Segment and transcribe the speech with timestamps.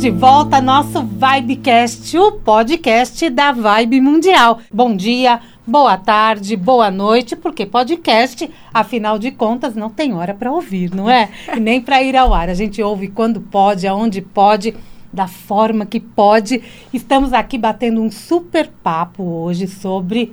[0.00, 4.58] Estamos de volta ao nosso Vibecast, o podcast da Vibe Mundial.
[4.72, 10.50] Bom dia, boa tarde, boa noite, porque podcast, afinal de contas, não tem hora para
[10.50, 11.28] ouvir, não é?
[11.54, 12.48] E nem para ir ao ar.
[12.48, 14.74] A gente ouve quando pode, aonde pode,
[15.12, 16.62] da forma que pode.
[16.94, 20.32] Estamos aqui batendo um super papo hoje sobre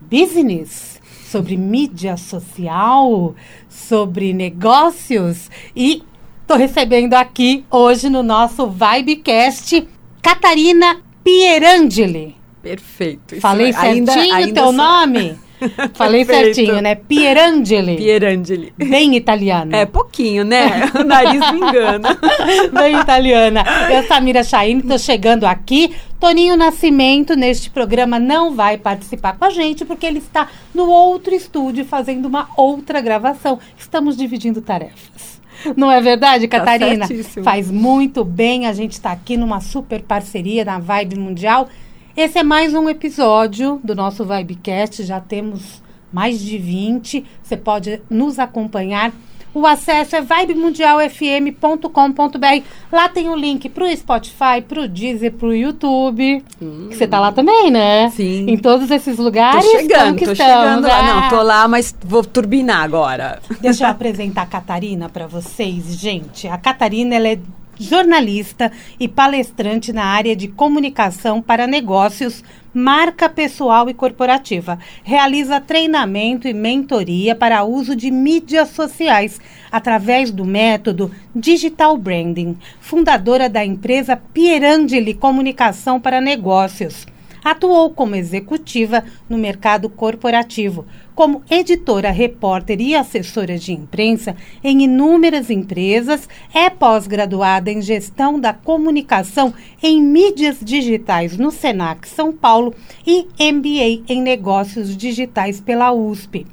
[0.00, 3.34] business, sobre mídia social,
[3.68, 6.04] sobre negócios e
[6.48, 9.86] Estou recebendo aqui hoje no nosso Vibecast
[10.22, 12.36] Catarina Pierangeli.
[12.62, 13.34] Perfeito.
[13.34, 15.38] Isso Falei certinho ainda, ainda teu nome?
[15.92, 16.94] Falei certinho, né?
[16.94, 17.96] Pierangeli.
[17.98, 18.72] Pierangeli.
[18.78, 19.76] Bem italiana.
[19.76, 20.90] É, pouquinho, né?
[20.98, 22.18] o nariz me engana.
[22.72, 23.62] Bem italiana.
[23.92, 25.94] Eu, Samira Chaine, estou chegando aqui.
[26.18, 31.34] Toninho Nascimento, neste programa, não vai participar com a gente, porque ele está no outro
[31.34, 33.58] estúdio fazendo uma outra gravação.
[33.76, 35.37] Estamos dividindo tarefas.
[35.76, 37.06] Não é verdade, tá Catarina?
[37.42, 38.66] Faz muito bem.
[38.66, 41.68] A gente está aqui numa super parceria na Vibe Mundial.
[42.16, 45.04] Esse é mais um episódio do nosso Vibecast.
[45.04, 47.24] Já temos mais de 20.
[47.42, 49.12] Você pode nos acompanhar
[49.54, 52.62] o acesso é vibemundialfm.com.br.
[52.92, 56.42] Lá tem o link para o Spotify, para o Deezer, para o YouTube.
[56.60, 56.88] Hum.
[56.90, 58.10] você tá lá também, né?
[58.10, 58.46] Sim.
[58.48, 59.64] Em todos esses lugares.
[59.64, 61.02] Tô chegando, tô chegando lá.
[61.02, 63.40] Não, tô lá, mas vou turbinar agora.
[63.60, 66.46] Deixa eu apresentar a Catarina para vocês, gente.
[66.46, 67.38] A Catarina, ela é
[67.78, 72.42] jornalista e palestrante na área de comunicação para negócios,
[72.74, 74.78] marca pessoal e corporativa.
[75.02, 79.40] Realiza treinamento e mentoria para uso de mídias sociais
[79.70, 82.56] através do método Digital Branding.
[82.80, 87.06] Fundadora da empresa Pierangeli Comunicação para Negócios.
[87.50, 95.48] Atuou como executiva no mercado corporativo, como editora, repórter e assessora de imprensa em inúmeras
[95.48, 102.74] empresas, é pós-graduada em gestão da comunicação em mídias digitais no Senac São Paulo
[103.06, 106.46] e MBA em negócios digitais pela USP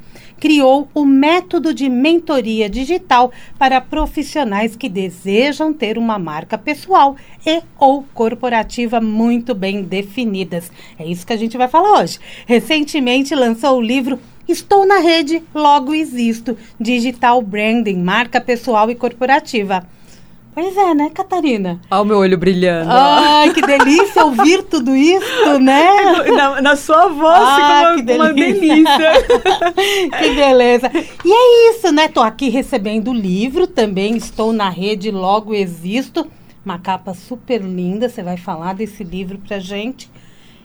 [0.45, 7.63] criou o método de mentoria digital para profissionais que desejam ter uma marca pessoal e
[7.79, 10.72] ou corporativa muito bem definidas.
[11.00, 12.19] É isso que a gente vai falar hoje.
[12.45, 16.55] Recentemente lançou o livro Estou na rede, logo existo.
[16.79, 19.88] Digital Branding, marca pessoal e corporativa.
[20.55, 21.81] Pois é, né, Catarina?
[21.91, 22.89] Olha o meu olho brilhando.
[22.89, 25.85] Ai, que delícia ouvir tudo isso, né?
[26.33, 29.11] Na, na sua voz ah, uma, uma delícia.
[30.17, 30.89] que beleza.
[31.25, 32.07] E é isso, né?
[32.07, 36.25] Tô aqui recebendo o livro também, estou na rede, logo existo.
[36.63, 40.09] Uma capa super linda, você vai falar desse livro pra gente.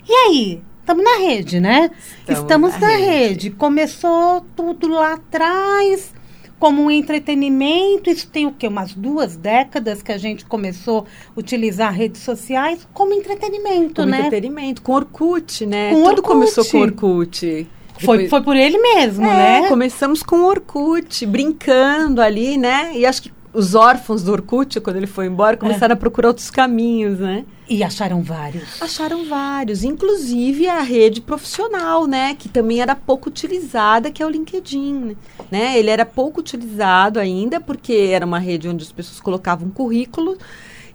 [0.09, 1.91] E aí, estamos na rede, né?
[2.21, 3.09] Estamos, Estamos na, na rede.
[3.09, 3.51] rede.
[3.51, 6.15] Começou tudo lá atrás
[6.61, 8.11] como um entretenimento.
[8.11, 8.69] Isso tem o quê?
[8.69, 14.19] Umas duas décadas que a gente começou a utilizar redes sociais como entretenimento, como né?
[14.19, 15.91] entretenimento, com Orkut, né?
[15.91, 16.29] Com Tudo Orkut.
[16.29, 17.67] começou com Orkut.
[18.05, 19.69] Foi, foi por ele mesmo, é, né?
[19.69, 22.93] Começamos com Orkut, brincando ali, né?
[22.95, 25.95] E acho que os órfãos do Orkut, quando ele foi embora, começaram é.
[25.95, 27.45] a procurar outros caminhos, né?
[27.69, 28.81] E acharam vários.
[28.81, 34.31] Acharam vários, inclusive a rede profissional, né, que também era pouco utilizada, que é o
[34.31, 35.17] LinkedIn,
[35.51, 35.79] né?
[35.79, 40.37] Ele era pouco utilizado ainda porque era uma rede onde as pessoas colocavam currículo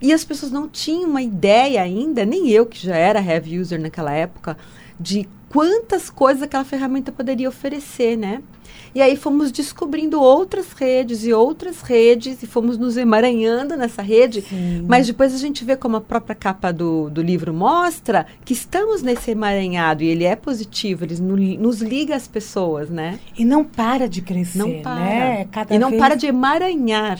[0.01, 3.79] e as pessoas não tinham uma ideia ainda, nem eu que já era heavy user
[3.79, 4.57] naquela época,
[4.99, 8.41] de quantas coisas aquela ferramenta poderia oferecer, né?
[8.95, 14.41] E aí fomos descobrindo outras redes e outras redes e fomos nos emaranhando nessa rede.
[14.41, 14.85] Sim.
[14.87, 19.01] Mas depois a gente vê como a própria capa do, do livro mostra que estamos
[19.01, 23.19] nesse emaranhado e ele é positivo, ele no, nos liga às pessoas, né?
[23.37, 24.95] E não para de crescer, não para.
[24.95, 25.47] né?
[25.51, 26.01] Cada e não vez...
[26.01, 27.19] para de emaranhar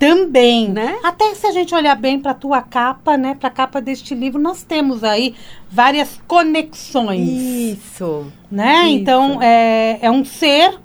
[0.00, 0.98] também, né?
[1.04, 4.16] Até se a gente olhar bem para a tua capa, né, para a capa deste
[4.16, 5.36] livro, nós temos aí
[5.70, 7.28] várias conexões.
[7.28, 8.26] Isso.
[8.50, 8.88] Né?
[8.88, 8.96] Isso.
[8.96, 10.80] Então, é, é um ser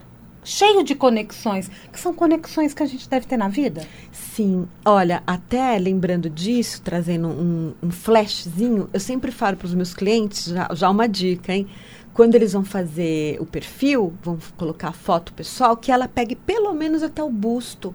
[0.48, 3.86] cheio de conexões, que são conexões que a gente deve ter na vida.
[4.14, 9.94] Sim, olha, até lembrando disso, trazendo um, um flashzinho, eu sempre falo para os meus
[9.94, 11.68] clientes, já, já uma dica, hein?
[12.14, 16.74] Quando eles vão fazer o perfil, vão colocar a foto pessoal, que ela pegue pelo
[16.74, 17.94] menos até o busto.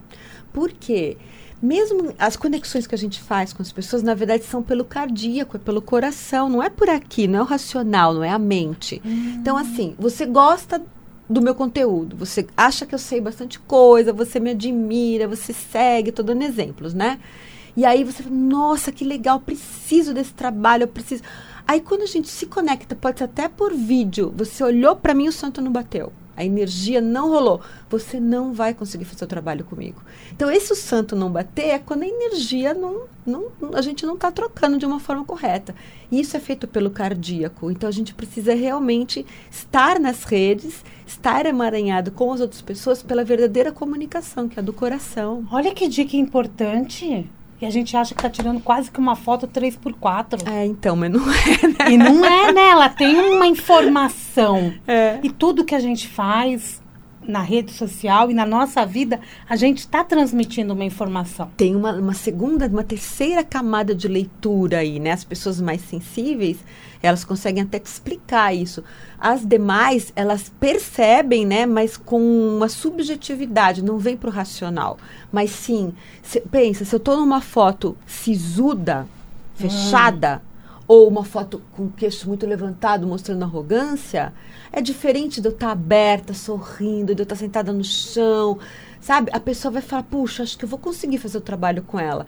[0.52, 1.16] Por quê?
[1.62, 5.56] mesmo as conexões que a gente faz com as pessoas, na verdade, são pelo cardíaco,
[5.56, 9.00] é pelo coração, não é por aqui, não é o racional, não é a mente.
[9.05, 9.37] Hum.
[9.38, 10.82] Então, assim, você gosta
[11.28, 16.10] do meu conteúdo, você acha que eu sei bastante coisa, você me admira, você segue,
[16.10, 17.19] estou dando exemplos, né?
[17.76, 21.22] E aí você fala, nossa, que legal, preciso desse trabalho, eu preciso.
[21.66, 25.28] Aí quando a gente se conecta, pode ser até por vídeo, você olhou para mim,
[25.28, 29.64] o santo não bateu a energia não rolou, você não vai conseguir fazer o trabalho
[29.64, 30.02] comigo.
[30.32, 34.14] Então, esse o santo não bater é quando a energia não, não a gente não
[34.14, 35.75] está trocando de uma forma correta.
[36.11, 37.70] E isso é feito pelo cardíaco.
[37.70, 43.25] Então, a gente precisa realmente estar nas redes, estar emaranhado com as outras pessoas pela
[43.25, 45.46] verdadeira comunicação, que é do coração.
[45.50, 47.29] Olha que dica importante.
[47.62, 50.48] E a gente acha que está tirando quase que uma foto 3x4.
[50.50, 51.92] É, então, mas não é, né?
[51.92, 52.70] E não é, né?
[52.70, 54.74] Ela tem uma informação.
[54.84, 55.20] É.
[55.22, 56.81] E tudo que a gente faz
[57.26, 61.50] na rede social e na nossa vida, a gente está transmitindo uma informação.
[61.56, 65.12] Tem uma, uma segunda, uma terceira camada de leitura aí, né?
[65.12, 66.58] As pessoas mais sensíveis,
[67.02, 68.82] elas conseguem até te explicar isso.
[69.19, 71.66] As demais, elas percebem, né?
[71.66, 74.98] Mas com uma subjetividade, não vem para o racional.
[75.30, 75.92] Mas sim,
[76.22, 79.06] se, pensa, se eu estou numa foto sisuda,
[79.54, 80.51] fechada, hum
[80.87, 84.32] ou uma foto com o queixo muito levantado, mostrando arrogância,
[84.73, 88.58] é diferente de eu estar aberta, sorrindo, de eu estar sentada no chão,
[89.00, 89.31] sabe?
[89.32, 92.26] A pessoa vai falar, puxa, acho que eu vou conseguir fazer o trabalho com ela.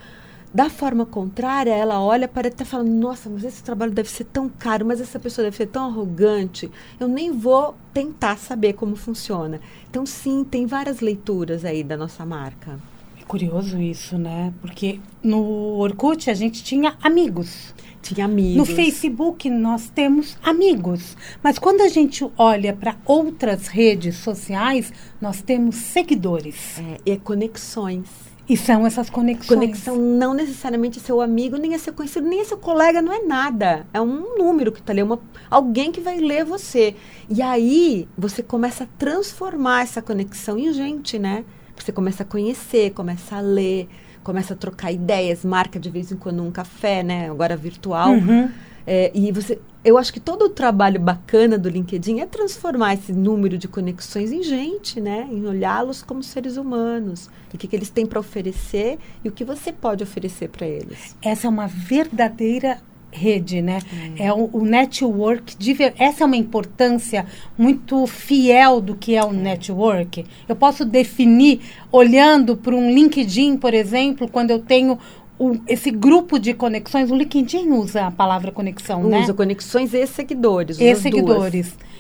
[0.55, 4.49] Da forma contrária, ela olha para estar falando, nossa, mas esse trabalho deve ser tão
[4.49, 6.71] caro, mas essa pessoa deve ser tão arrogante,
[7.01, 9.61] eu nem vou tentar saber como funciona.
[9.91, 12.79] Então, sim, tem várias leituras aí da nossa marca.
[13.21, 14.55] É curioso isso, né?
[14.61, 15.41] Porque no
[15.79, 17.75] Orkut a gente tinha amigos.
[18.05, 18.57] Tinha amigos.
[18.57, 21.17] No Facebook nós temos amigos.
[21.43, 26.79] Mas quando a gente olha para outras redes sociais, nós temos seguidores.
[26.79, 28.07] É, e conexões.
[28.47, 29.49] E são essas conexões.
[29.49, 33.11] Conexão não necessariamente é seu amigo, nem é seu conhecido, nem é seu colega, não
[33.11, 33.87] é nada.
[33.91, 35.19] É um número que está ali, uma,
[35.51, 36.95] alguém que vai ler você.
[37.31, 41.43] E aí você começa a transformar essa conexão em gente, né?
[41.75, 43.89] Você começa a conhecer, começa a ler,
[44.25, 47.31] começa a trocar ideias, marca de vez em quando um café, né?
[47.31, 48.11] Agora virtual.
[48.11, 48.51] Uhum.
[48.87, 53.13] É, e você, eu acho que todo o trabalho bacana do LinkedIn é transformar esse
[53.13, 55.29] número de conexões em gente, né?
[55.31, 57.31] Em olhá-los como seres humanos.
[57.53, 61.17] O que, que eles têm para oferecer e o que você pode oferecer para eles.
[61.23, 62.79] Essa é uma verdadeira
[63.15, 63.79] rede, né?
[64.19, 65.57] É, é o, o, network.
[65.57, 67.27] De, essa é uma importância
[67.57, 70.25] muito fiel do que é o network.
[70.49, 74.99] Eu posso definir olhando para um LinkedIn, por exemplo, quando eu tenho
[75.39, 77.11] o, esse grupo de conexões.
[77.11, 79.21] O LinkedIn usa a palavra conexão, usa né?
[79.23, 80.81] Usa conexões e seguidores.
[80.81, 81.69] E seguidores.
[81.69, 81.95] Duas.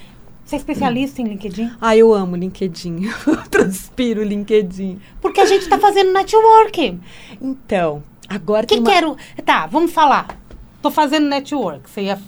[0.44, 1.26] Você é especialista hum.
[1.26, 1.70] em LinkedIn?
[1.80, 3.08] Ah, eu amo LinkedIn.
[3.26, 4.98] Eu transpiro LinkedIn.
[5.20, 6.98] Porque a gente está fazendo network.
[7.40, 8.90] Então, agora que uma...
[8.90, 9.16] quero.
[9.44, 10.38] Tá, vamos falar.
[10.84, 11.88] Estou fazendo network.
[11.88, 12.20] Você ia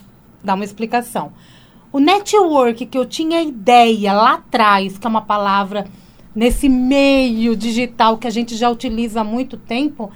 [0.42, 1.30] dar uma explicação.
[1.92, 5.84] O network que eu tinha ideia lá atrás, que é uma palavra
[6.34, 10.10] nesse meio digital que a gente já utiliza há muito tempo,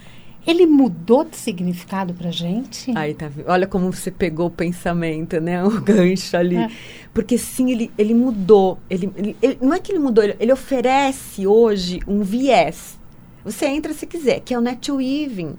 [0.47, 2.97] ele mudou de significado pra gente?
[2.97, 5.63] Aí tá Olha como você pegou o pensamento, né?
[5.63, 6.57] O gancho ali.
[6.57, 6.71] É.
[7.13, 8.79] Porque sim, ele, ele mudou.
[8.89, 12.99] Ele, ele, ele, não é que ele mudou, ele, ele oferece hoje um viés.
[13.45, 15.57] Você entra se quiser, que é o netweaving.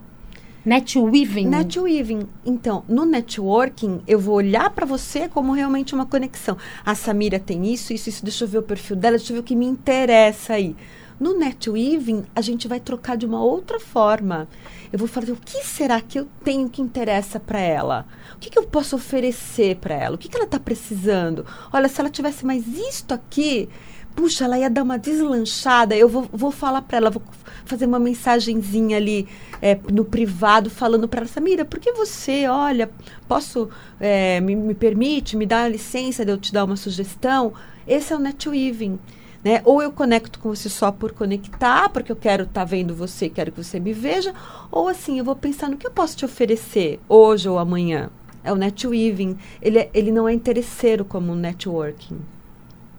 [0.63, 1.47] Netweaving.
[1.47, 2.27] Netweaving.
[2.45, 6.55] Então, no networking, eu vou olhar para você como realmente uma conexão.
[6.85, 8.23] A Samira tem isso, isso, isso.
[8.23, 10.75] Deixa eu ver o perfil dela, deixa eu ver o que me interessa aí.
[11.19, 14.47] No netweaving, a gente vai trocar de uma outra forma.
[14.91, 18.07] Eu vou falar, o que será que eu tenho que interessa para ela?
[18.35, 20.15] O que, que, eu posso oferecer para ela?
[20.15, 21.45] O que, que ela está precisando?
[21.71, 23.69] Olha, se ela tivesse mais isto aqui,
[24.15, 25.95] puxa, ela ia dar uma deslanchada.
[25.95, 27.21] Eu vou, vou falar para ela, vou
[27.65, 29.27] fazer uma mensagenzinha ali
[29.61, 32.89] é, no privado falando para ela, Samira, por que você, olha,
[33.27, 37.53] posso, é, me, me permite, me dá licença de eu te dar uma sugestão?
[37.87, 38.99] Esse é o netweaving.
[39.43, 39.61] Né?
[39.65, 43.27] Ou eu conecto com você só por conectar, porque eu quero estar tá vendo você,
[43.27, 44.35] quero que você me veja,
[44.71, 48.11] ou assim, eu vou pensar no que eu posso te oferecer hoje ou amanhã.
[48.43, 49.37] É o netweaving.
[49.61, 52.19] Ele, é, ele não é interesseiro como o networking.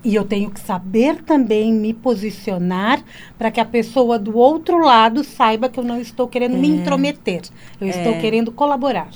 [0.04, 3.02] E eu tenho que saber também me posicionar
[3.38, 6.58] para que a pessoa do outro lado saiba que eu não estou querendo é.
[6.58, 7.42] me intrometer.
[7.80, 7.90] Eu é.
[7.90, 9.10] estou querendo colaborar.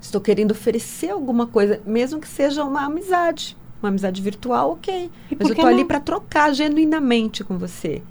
[0.00, 3.56] Estou querendo oferecer alguma coisa, mesmo que seja uma amizade.
[3.82, 5.10] Uma amizade virtual, ok.
[5.38, 8.02] Mas eu estou ali para trocar genuinamente com você.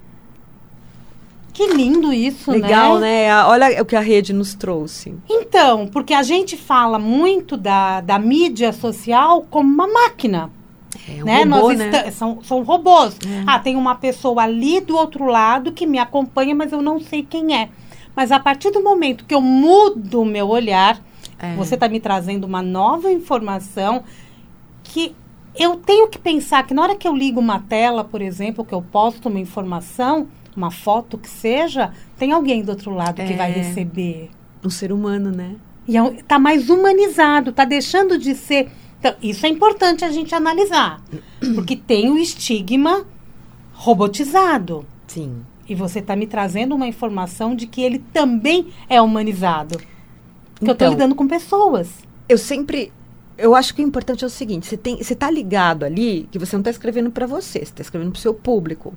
[1.52, 3.28] Que lindo isso, Legal, né?
[3.28, 3.44] né?
[3.46, 5.16] Olha o que a rede nos trouxe.
[5.28, 10.52] Então, porque a gente fala muito da, da mídia social como uma máquina.
[11.18, 11.44] É um né?
[11.44, 12.12] robô, né?
[12.12, 13.16] São, são robôs.
[13.26, 13.44] É.
[13.48, 17.24] Ah, tem uma pessoa ali do outro lado que me acompanha, mas eu não sei
[17.24, 17.70] quem é.
[18.16, 21.00] Mas a partir do momento que eu mudo o meu olhar,
[21.40, 21.56] É.
[21.56, 24.04] você está me trazendo uma nova informação
[24.84, 25.16] que
[25.56, 28.74] eu tenho que pensar que na hora que eu ligo uma tela, por exemplo, que
[28.74, 33.52] eu posto uma informação, uma foto que seja, tem alguém do outro lado que vai
[33.52, 33.54] É.
[33.56, 34.30] receber.
[34.64, 35.56] Um ser humano, né?
[35.88, 38.70] E é um- tá mais humanizado, tá deixando de ser.
[39.00, 41.02] Então, isso é importante a gente analisar.
[41.56, 43.06] Porque tem o estigma
[43.74, 44.86] robotizado.
[45.08, 45.42] Sim.
[45.68, 49.78] E você está me trazendo uma informação de que ele também é humanizado.
[50.56, 50.90] Porque eu estou Então.
[50.92, 51.90] lidando com pessoas.
[52.28, 52.92] Eu sempre.
[53.42, 56.38] Eu acho que o importante é o seguinte: você, tem, você tá ligado ali que
[56.38, 58.94] você não está escrevendo para você, você está escrevendo para o seu público.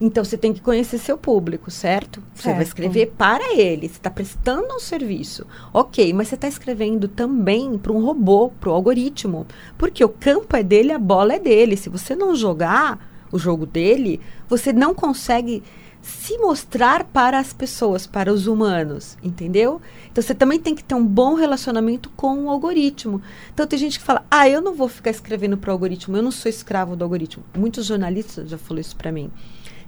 [0.00, 2.20] Então você tem que conhecer seu público, certo?
[2.34, 2.68] Você vai Certo.
[2.68, 5.46] escrever para ele, você está prestando um serviço.
[5.72, 9.46] Ok, mas você está escrevendo também para um robô, para o algoritmo.
[9.78, 11.76] Porque o campo é dele, a bola é dele.
[11.76, 12.98] Se você não jogar
[13.30, 15.62] o jogo dele, você não consegue
[16.02, 19.80] se mostrar para as pessoas, para os humanos, entendeu?
[20.10, 23.22] Então você também tem que ter um bom relacionamento com o algoritmo.
[23.54, 26.22] Então tem gente que fala: "Ah, eu não vou ficar escrevendo para o algoritmo, eu
[26.22, 27.44] não sou escravo do algoritmo".
[27.56, 29.30] Muitos jornalistas já falaram isso para mim.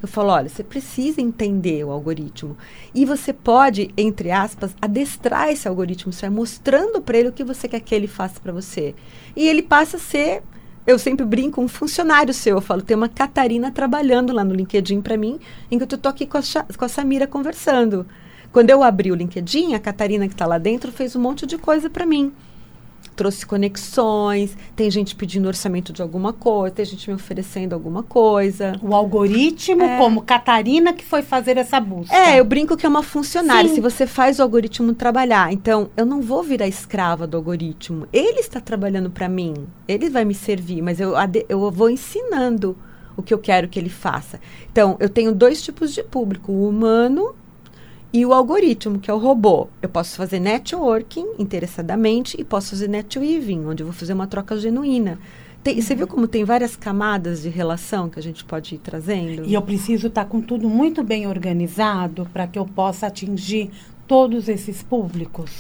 [0.05, 2.59] Eu falo, olha, você precisa entender o algoritmo.
[2.95, 6.13] E você pode, entre aspas, adestrar esse algoritmo.
[6.13, 8.95] Você vai mostrando para ele o que você quer que ele faça para você.
[9.35, 10.43] E ele passa a ser,
[10.87, 12.57] eu sempre brinco, um funcionário seu.
[12.57, 15.39] Eu falo, tem uma Catarina trabalhando lá no LinkedIn para mim,
[15.71, 16.43] enquanto eu estou aqui com a,
[16.77, 18.07] com a Samira conversando.
[18.53, 21.59] Quando eu abri o LinkedIn, a Catarina que está lá dentro fez um monte de
[21.59, 22.33] coisa para mim
[23.11, 28.79] trouxe conexões, tem gente pedindo orçamento de alguma coisa, tem gente me oferecendo alguma coisa.
[28.83, 29.99] O algoritmo, É.
[29.99, 32.15] como Catarina que foi fazer essa busca.
[32.15, 33.69] É, eu brinco que é uma funcionária.
[33.69, 33.77] Sim.
[33.77, 38.07] Se você faz o algoritmo trabalhar, então eu não vou virar escrava do algoritmo.
[38.13, 39.55] Ele está trabalhando para mim,
[39.87, 41.15] ele vai me servir, mas eu,
[41.49, 42.77] eu vou ensinando
[43.17, 44.41] o que eu quero que ele faça.
[44.71, 47.35] Então, eu tenho dois tipos de público: o humano
[48.15, 49.67] e o algoritmo, que é o robô.
[49.83, 54.57] Eu posso fazer networking interessadamente e posso fazer netweaving, onde eu vou fazer uma troca
[54.57, 55.19] genuína.
[55.65, 59.45] Tem- Você viu como tem várias camadas de relação que a gente pode ir trazendo?
[59.45, 63.71] E eu preciso estar com tudo muito bem organizado para que eu possa atingir
[64.07, 65.51] todos esses públicos.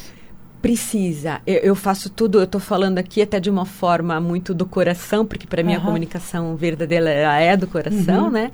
[0.62, 1.40] Precisa.
[1.46, 5.26] Eu, eu faço tudo, eu estou falando aqui até de uma forma muito do coração,
[5.26, 8.30] porque para mim a comunicação verdadeira é do coração, Uhum.
[8.30, 8.50] né?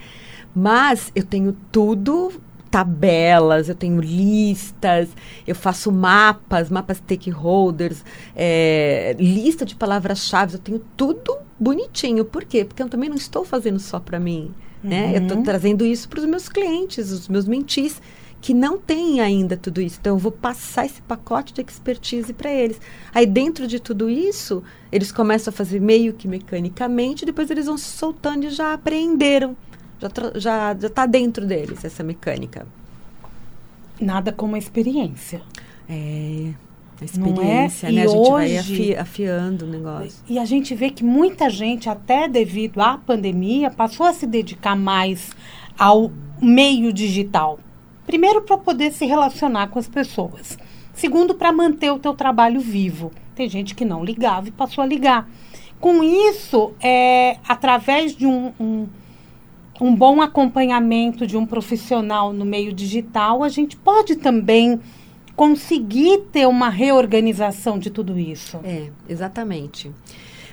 [0.55, 2.33] Mas eu tenho tudo,
[2.71, 5.09] tabelas, eu tenho listas,
[5.47, 8.05] eu faço mapas, mapas stakeholders,
[8.37, 12.25] é, lista de palavras-chave, eu tenho tudo bonitinho.
[12.25, 12.65] Por quê?
[12.65, 14.55] Porque eu também não estou fazendo só para mim.
[14.83, 15.13] Né?
[15.17, 15.43] Eu estou Uhum.
[15.43, 18.01] trazendo isso para os meus clientes, os meus mentis,
[18.41, 19.99] que não têm ainda tudo isso.
[20.01, 22.81] Então, eu vou passar esse pacote de expertise para eles.
[23.15, 27.77] Aí, dentro de tudo isso, eles começam a fazer meio que mecanicamente, depois eles vão
[27.77, 29.55] se soltando e já aprenderam.
[30.01, 32.67] Já já já está dentro deles essa mecânica.
[34.01, 35.43] Nada como a experiência.
[35.89, 36.53] É,
[37.01, 37.05] a é?
[37.05, 38.03] experiência, E né?
[38.05, 40.23] A gente vai hoje- afi- afiando o negócio.
[40.29, 44.75] E a gente vê que muita gente, até devido à pandemia, passou a se dedicar
[44.77, 45.33] mais
[45.79, 47.59] ao meio digital.
[48.07, 50.57] Primeiro, para poder se relacionar com as pessoas.
[50.95, 53.13] Segundo, para manter o teu trabalho vivo.
[53.35, 55.29] Tem gente que não ligava e passou a ligar.
[55.79, 58.87] Com isso, é, através de um, um,
[59.81, 64.79] um bom acompanhamento de um profissional no meio digital, a gente pode também
[65.35, 68.61] conseguir ter uma reorganização de tudo isso.
[68.63, 69.91] É, exatamente.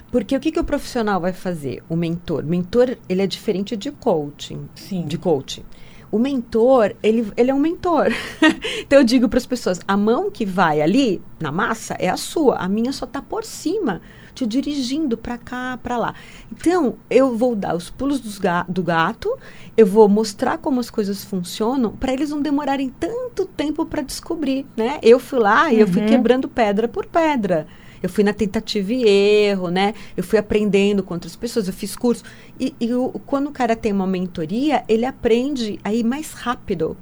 [0.10, 1.84] Porque o que, que o profissional vai fazer?
[1.90, 2.46] O mentor.
[2.46, 4.70] Mentor, ele é diferente de coaching.
[4.76, 5.06] Sim.
[5.06, 5.64] De coaching.
[6.10, 8.08] O mentor, ele, ele é um mentor.
[8.80, 12.16] então eu digo para as pessoas, a mão que vai ali na massa é a
[12.16, 14.02] sua, a minha só está por cima,
[14.38, 16.14] te dirigindo para cá, para lá.
[16.52, 19.36] Então eu vou dar os pulos ga- do gato,
[19.76, 24.64] eu vou mostrar como as coisas funcionam para eles não demorarem tanto tempo para descobrir,
[24.78, 25.00] né?
[25.02, 26.08] Eu fui lá e eu fui Uhum.
[26.08, 27.66] quebrando pedra por pedra.
[28.04, 29.96] Eu fui na tentativa e erro, né?
[30.16, 32.24] Eu fui aprendendo com outras pessoas, eu fiz curso.
[32.60, 36.96] E, e o- quando o cara tem uma mentoria, ele aprende a ir mais rápido.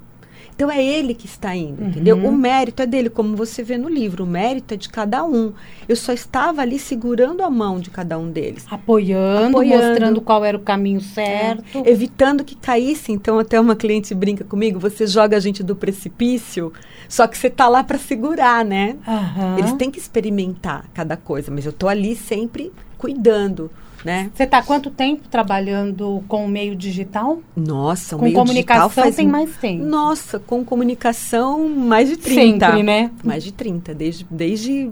[0.56, 2.16] Então é ele que está indo, entendeu?
[2.16, 4.24] O mérito é dele, como você vê no livro.
[4.24, 5.52] O mérito é de cada um.
[5.88, 8.66] Eu só estava ali segurando a mão de cada um deles.
[8.72, 9.84] Apoiando, Apoiando.
[9.84, 9.90] É.
[9.90, 11.84] mostrando qual era o caminho certo.
[11.86, 13.12] Evitando que caísse.
[13.12, 16.72] Então, até uma cliente brinca comigo: você joga a gente do precipício,
[17.10, 18.96] só que você tá lá para segurar, né?
[19.06, 19.58] Aham.
[19.58, 23.70] Eles têm que experimentar cada coisa, mas eu tô ali sempre cuidando,
[24.06, 24.30] né?
[24.34, 27.40] Você está quanto tempo trabalhando com o meio digital?
[27.56, 29.84] Nossa, o com meio comunicação digital faz tem mais tempo.
[29.84, 32.66] Nossa, com comunicação mais de 30.
[32.66, 33.12] Sempre, né?
[33.24, 34.92] Mais de 30, desde desde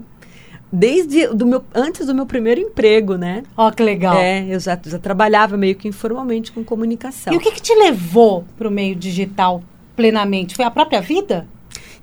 [0.72, 3.44] desde do meu antes do meu primeiro emprego, né?
[3.56, 4.16] Ó, que legal.
[4.16, 7.32] É, eu já, já trabalhava meio que informalmente com comunicação.
[7.32, 9.62] E o que, que te levou para o meio digital
[9.94, 10.56] plenamente?
[10.56, 11.46] Foi a própria vida?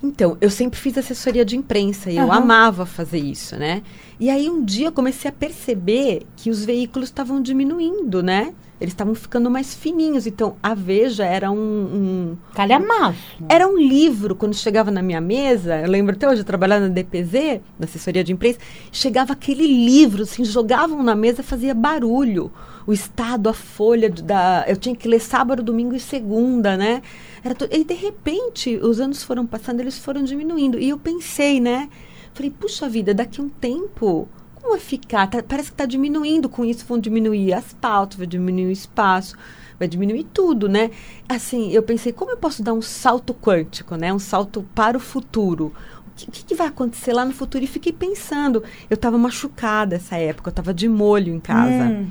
[0.04, 2.38] Então, eu sempre fiz assessoria de imprensa e eu Aham.
[2.38, 3.84] amava fazer isso, né?
[4.20, 8.54] E aí um dia eu comecei a perceber que os veículos estavam diminuindo, né?
[8.80, 10.26] Eles estavam ficando mais fininhos.
[10.26, 13.20] Então, a Veja era um, um- Calhamaço.
[13.48, 16.94] era um livro, quando chegava na minha mesa, eu lembro até hoje, eu trabalhava na
[16.94, 18.58] DPZ, na assessoria de imprensa,
[18.92, 22.52] chegava aquele livro, assim, jogavam na mesa, fazia barulho.
[22.88, 27.02] O Estado, a Folha, da, eu tinha que ler sábado, domingo e segunda, né?
[27.44, 30.80] Era to- e de repente, os anos foram passando, eles foram diminuindo.
[30.80, 31.90] E eu pensei, né?
[32.34, 35.28] Falei, puxa vida, daqui um tempo, como vai ficar?
[35.28, 36.48] Tá- parece que está diminuindo.
[36.50, 39.36] Com isso vão diminuir as pautas, vai diminuir o espaço,
[39.78, 40.92] vai diminuir tudo, né?
[41.28, 44.14] Assim, eu pensei, como eu posso dar um salto quântico, né?
[44.14, 45.74] Um salto para o futuro.
[46.08, 47.64] O que, o que que vai acontecer lá no futuro?
[47.64, 48.64] E fiquei pensando.
[48.90, 51.84] Eu estava machucada essa época, eu estava de molho em casa.
[51.86, 52.08] Hum.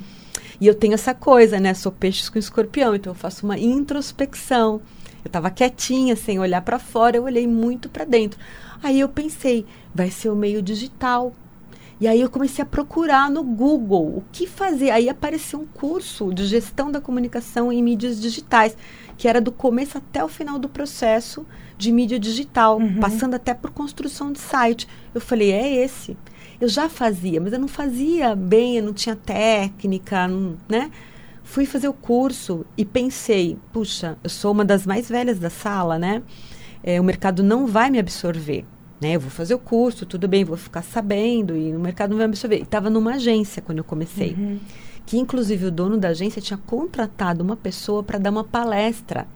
[0.61, 1.73] E eu tenho essa coisa, né?
[1.75, 4.81] Sou peixes com escorpião, então eu faço uma introspecção.
[5.25, 8.39] Eu estava quietinha, sem olhar para fora, eu olhei muito para dentro.
[8.83, 11.35] Aí eu pensei, vai ser o meio digital.
[12.01, 14.91] E aí eu comecei a procurar no Google o que fazer.
[14.91, 18.75] Aí apareceu um curso de gestão da comunicação em mídias digitais,
[19.19, 22.99] que era do começo até o final do processo de mídia digital, Uhum.
[23.01, 24.89] passando até por construção de site.
[25.15, 26.17] Eu falei, é esse.
[26.61, 30.91] Eu já fazia, mas eu não fazia bem, eu não tinha técnica, não- né?
[31.43, 35.99] Fui fazer o curso e pensei, puxa, eu sou uma das mais velhas da sala,
[35.99, 36.23] né?
[36.83, 38.65] É, o mercado não vai me absorver,
[39.01, 39.17] né?
[39.17, 42.27] Eu vou fazer o curso, tudo bem, vou ficar sabendo e o mercado não vai
[42.27, 42.63] me absorver.
[42.63, 44.37] Estava numa agência quando eu comecei,
[45.07, 49.27] que inclusive o dono da agência tinha contratado uma pessoa para dar uma palestra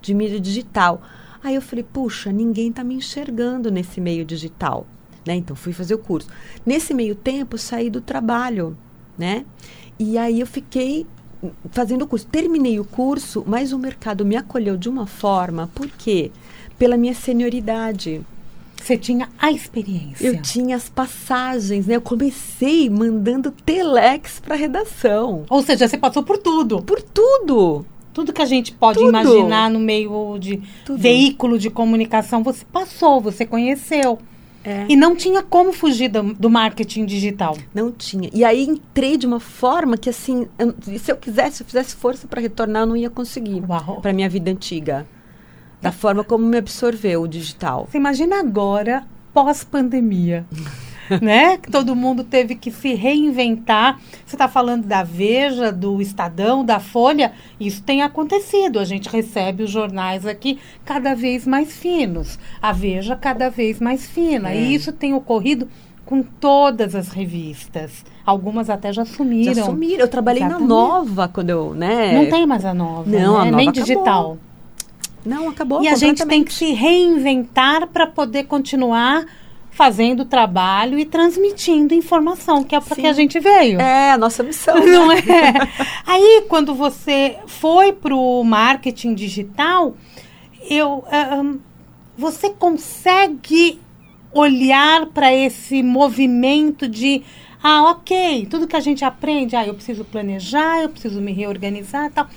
[0.00, 1.00] de mídia digital.
[1.42, 4.86] Aí eu falei, puxa, ninguém está me enxergando nesse meio digital,
[5.26, 5.34] né?
[5.34, 6.28] Então fui fazer o curso.
[6.64, 8.76] Nesse meio tempo saí do trabalho,
[9.16, 9.44] né?
[9.98, 11.06] E aí eu fiquei
[11.70, 12.26] fazendo o curso.
[12.26, 16.30] Terminei o curso, mas o mercado me acolheu de uma forma, por quê?
[16.78, 18.20] Pela minha senioridade.
[18.82, 20.26] Você tinha a experiência.
[20.26, 21.94] Eu tinha as passagens, né?
[21.94, 25.44] Eu comecei mandando telex para redação.
[25.48, 26.82] Ou seja, você passou por tudo.
[26.82, 27.86] Por tudo.
[28.12, 29.08] Tudo que a gente pode Tudo.
[29.08, 30.98] imaginar no meio de Tudo.
[30.98, 34.18] veículo de comunicação, você passou, você conheceu.
[34.64, 34.86] É.
[34.88, 37.56] E não tinha como fugir do, do marketing digital.
[37.74, 38.30] Não tinha.
[38.32, 41.96] E aí entrei de uma forma que, assim, eu- se eu quisesse, se eu fizesse
[41.96, 43.60] força para retornar, eu não ia conseguir.
[44.00, 45.06] Para minha vida antiga.
[45.80, 47.88] Da forma como me absorveu o digital.
[47.90, 50.46] Você imagina agora, pós-pandemia,
[51.20, 51.56] né?
[51.56, 54.00] Que todo mundo teve que se reinventar.
[54.24, 57.32] Você está falando da Veja, do Estadão, da Folha.
[57.60, 58.78] Isso tem acontecido.
[58.78, 62.38] A gente recebe os jornais aqui cada vez mais finos.
[62.60, 64.50] A Veja cada vez mais fina.
[64.50, 64.56] É.
[64.60, 65.68] E isso tem ocorrido
[66.04, 68.04] com todas as revistas.
[68.24, 69.54] Algumas até já sumiram.
[69.54, 70.00] Já sumiram.
[70.00, 70.68] Eu trabalhei Exatamente.
[70.68, 72.12] na Nova quando eu, né?
[72.12, 73.24] Não tem mais a nova, Não, né?
[73.24, 73.72] a nova nem acabou.
[73.72, 74.38] digital.
[75.24, 79.24] Não, acabou E a gente tem que se reinventar para poder continuar
[79.72, 83.80] fazendo trabalho e transmitindo informação, que é para que a gente veio.
[83.80, 84.78] É, a nossa missão.
[84.84, 84.86] né?
[84.86, 85.18] Não é?
[86.06, 89.96] Aí, quando você foi para o marketing digital,
[90.68, 91.58] eu, ahn,
[92.16, 93.80] você consegue
[94.32, 97.22] olhar para esse movimento de
[97.62, 102.06] ah, ok, tudo que a gente aprende, ah, eu preciso planejar, eu preciso me reorganizar
[102.06, 102.28] e tal.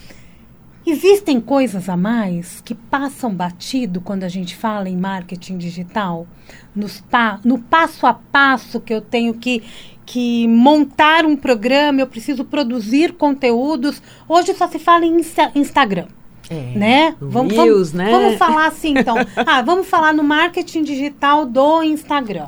[0.86, 6.28] Existem coisas a mais que passam batido quando a gente fala em marketing digital?
[6.76, 9.64] Nos pa no passo a passo que eu tenho que,
[10.06, 14.02] que montar um programa, eu preciso produzir conteúdos.
[14.30, 16.06] Hoje só se fala em Insta- Instagram.
[16.50, 17.16] É, Né?
[17.20, 18.12] Vamos, Reels, vamos, né?
[18.12, 19.16] vamos falar assim, então.
[19.36, 22.48] ah, vamos falar no marketing digital do Instagram.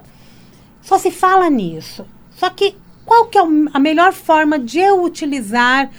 [0.82, 2.06] Só se fala nisso.
[2.36, 3.41] Só que qual que é
[3.73, 5.89] a melhor forma de eu utilizar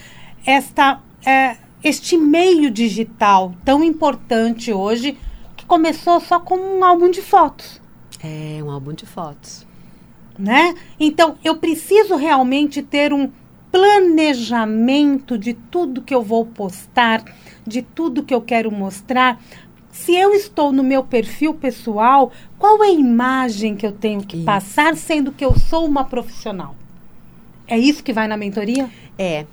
[0.46, 5.16] esta, é, este meio digital tão importante hoje,
[5.56, 7.80] que começou só com um álbum de fotos?
[8.22, 9.66] É, um álbum de fotos.
[10.38, 10.74] né?
[11.00, 13.30] Então, eu preciso realmente ter um
[13.70, 17.24] planejamento de tudo que eu vou postar,
[17.66, 19.40] de tudo que eu quero mostrar.
[19.90, 24.36] Se eu estou no meu perfil pessoal, qual é a imagem que eu tenho que
[24.36, 24.46] Isso.
[24.46, 26.76] passar, sendo que eu sou uma profissional?
[27.66, 28.88] É isso que vai na mentoria?
[29.18, 29.44] É.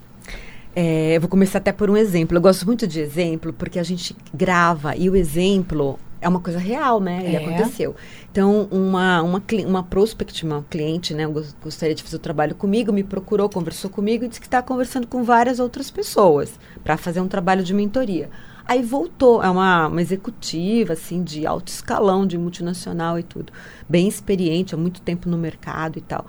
[0.76, 2.36] É, eu vou começar até por um exemplo.
[2.38, 6.60] Eu gosto muito de exemplo porque a gente grava e o exemplo é uma coisa
[6.60, 7.22] real, né?
[7.26, 7.40] Ele É.
[7.46, 7.96] aconteceu.
[8.32, 11.26] Então, uma, uma, uma prospect, uma cliente, né?
[11.28, 14.62] gos- Gostaria de fazer o trabalho comigo, me procurou, conversou comigo e disse que está
[14.62, 18.30] conversando com várias outras pessoas para fazer um trabalho de mentoria.
[18.68, 23.54] Aí voltou, é uma, uma executiva, assim, de alto escalão, de multinacional e tudo.
[23.88, 26.26] Bem experiente, há muito tempo no mercado e tal.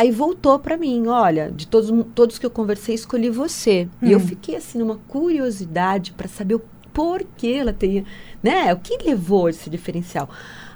[0.00, 3.86] Aí voltou para mim, olha, de todos, todos que eu conversei, escolhi você.
[4.00, 4.22] E eu Hum.
[4.26, 8.02] fiquei, assim, numa curiosidade para saber o porquê ela teria,
[8.42, 8.72] né?
[8.72, 10.30] O que levou esse diferencial.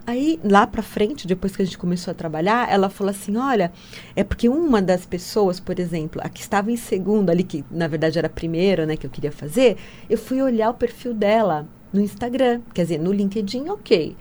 [0.07, 3.73] Aí, lá pra frente, depois que a gente começou a trabalhar, ela falou assim: olha,
[4.15, 7.89] é porque uma das pessoas, por exemplo, a que estava em segundo ali, que na
[7.89, 9.79] verdade era a primeira, né, que eu queria fazer,
[10.11, 14.15] eu fui olhar o perfil dela no Instagram, quer dizer, no LinkedIn, ok.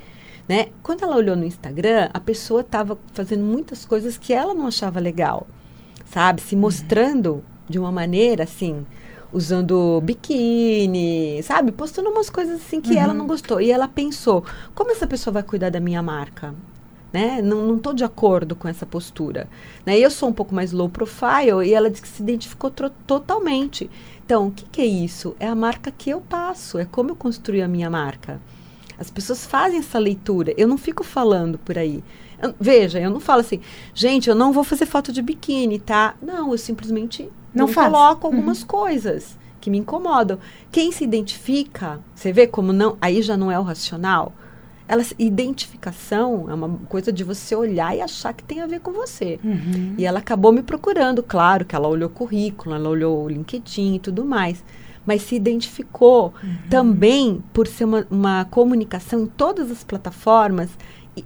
[0.48, 0.68] Né?
[0.82, 5.00] Quando ela olhou no Instagram, a pessoa estava fazendo muitas coisas que ela não achava
[5.00, 5.48] legal,
[6.06, 6.42] sabe?
[6.42, 8.86] Se mostrando de uma maneira assim,
[9.32, 11.72] usando biquíni, sabe?
[11.72, 13.60] Postando umas coisas assim que ela não gostou.
[13.60, 16.54] E ela pensou: como essa pessoa vai cuidar da minha marca?
[17.12, 17.42] Né?
[17.44, 19.48] Não estou de acordo com essa postura.
[19.86, 20.00] Né?
[20.00, 23.90] Eu sou um pouco mais low profile e ela disse que se identificou totalmente.
[24.26, 25.36] Então, o que, que é isso?
[25.40, 28.42] É a marca que eu passo, é como eu construí a minha marca.
[28.98, 30.54] As pessoas fazem essa leitura.
[30.58, 32.04] Eu não fico falando por aí.
[32.42, 33.60] Eu- veja, eu não falo assim,
[33.94, 36.16] gente, eu não vou fazer foto de biquíni, tá?
[36.22, 40.38] Não, eu simplesmente Não não, coloco algumas coisas que me incomodam.
[40.72, 44.34] Quem se identifica, você vê como não, aí já não é o racional.
[44.86, 48.92] Ela, identificação é uma coisa de você olhar e achar que tem a ver com
[48.92, 49.40] você.
[49.44, 49.96] Uhum.
[49.98, 53.96] E ela acabou me procurando, claro que ela olhou o currículo, ela olhou o LinkedIn
[53.96, 54.64] e tudo mais.
[55.06, 56.56] Mas se identificou Uhum.
[56.70, 60.70] também por ser uma, uma comunicação em todas as plataformas.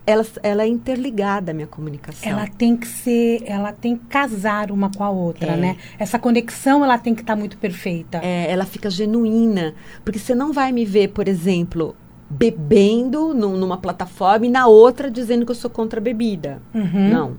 [0.05, 2.29] Ela, ela é interligada, a minha comunicação.
[2.29, 5.55] Ela tem que ser, ela tem que casar uma com a outra, É.
[5.55, 5.77] né?
[5.97, 8.19] Essa conexão ela tem que estar muito perfeita.
[8.21, 9.73] É, ela fica genuína.
[10.03, 11.95] Porque você não vai me ver, por exemplo,
[12.29, 16.61] bebendo num- numa plataforma e na outra dizendo que eu sou contra a bebida.
[16.73, 17.09] Uhum.
[17.09, 17.37] Não.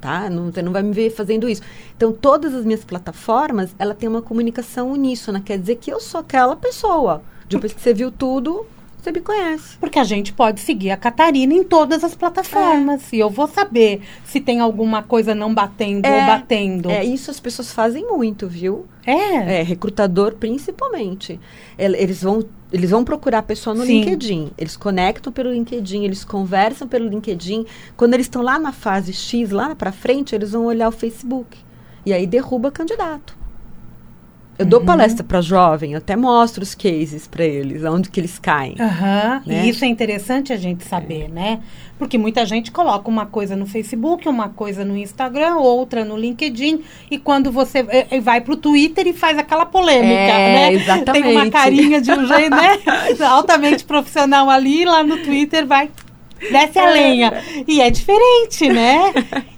[0.00, 0.28] Tá?
[0.28, 1.62] Não, você não vai me ver fazendo isso.
[1.96, 5.40] Então, todas as minhas plataformas, ela tem uma comunicação uníssona.
[5.40, 7.22] Quer dizer que eu sou aquela pessoa.
[7.48, 8.66] Depois que você viu tudo,
[9.06, 9.76] você me conhece.
[9.78, 13.12] Porque a gente pode seguir a Catarina em todas as plataformas.
[13.12, 16.90] E eu vou saber se tem alguma coisa não batendo É, ou batendo.
[16.90, 18.86] É, isso as pessoas fazem muito, viu?
[19.06, 19.60] É.
[19.60, 21.38] É, recrutador principalmente.
[21.78, 24.00] El- Eles vão, eles vão procurar a pessoa no Sim.
[24.00, 24.50] LinkedIn.
[24.58, 27.64] Eles conectam pelo LinkedIn, eles conversam pelo LinkedIn.
[27.96, 31.56] Quando eles estão lá na fase X, lá pra frente, eles vão olhar o Facebook.
[32.04, 33.35] E aí derruba candidato.
[34.58, 34.86] Eu dou Uhum.
[34.86, 38.74] palestra para jovem, eu até mostro os cases para eles, aonde que eles caem.
[38.80, 39.66] Aham, Né?
[39.66, 41.60] E isso é interessante a gente saber, né?
[41.98, 46.80] Porque muita gente coloca uma coisa no Facebook, uma coisa no Instagram, outra no LinkedIn,
[47.10, 50.72] e quando você eh, vai pro Twitter e faz aquela polêmica, É, né?
[50.74, 51.22] exatamente.
[51.24, 52.78] Tem uma carinha de um jeito, né?
[53.28, 55.90] Altamente profissional ali, lá no Twitter vai.
[56.40, 57.42] Desce a lenha.
[57.66, 59.12] E é diferente, né?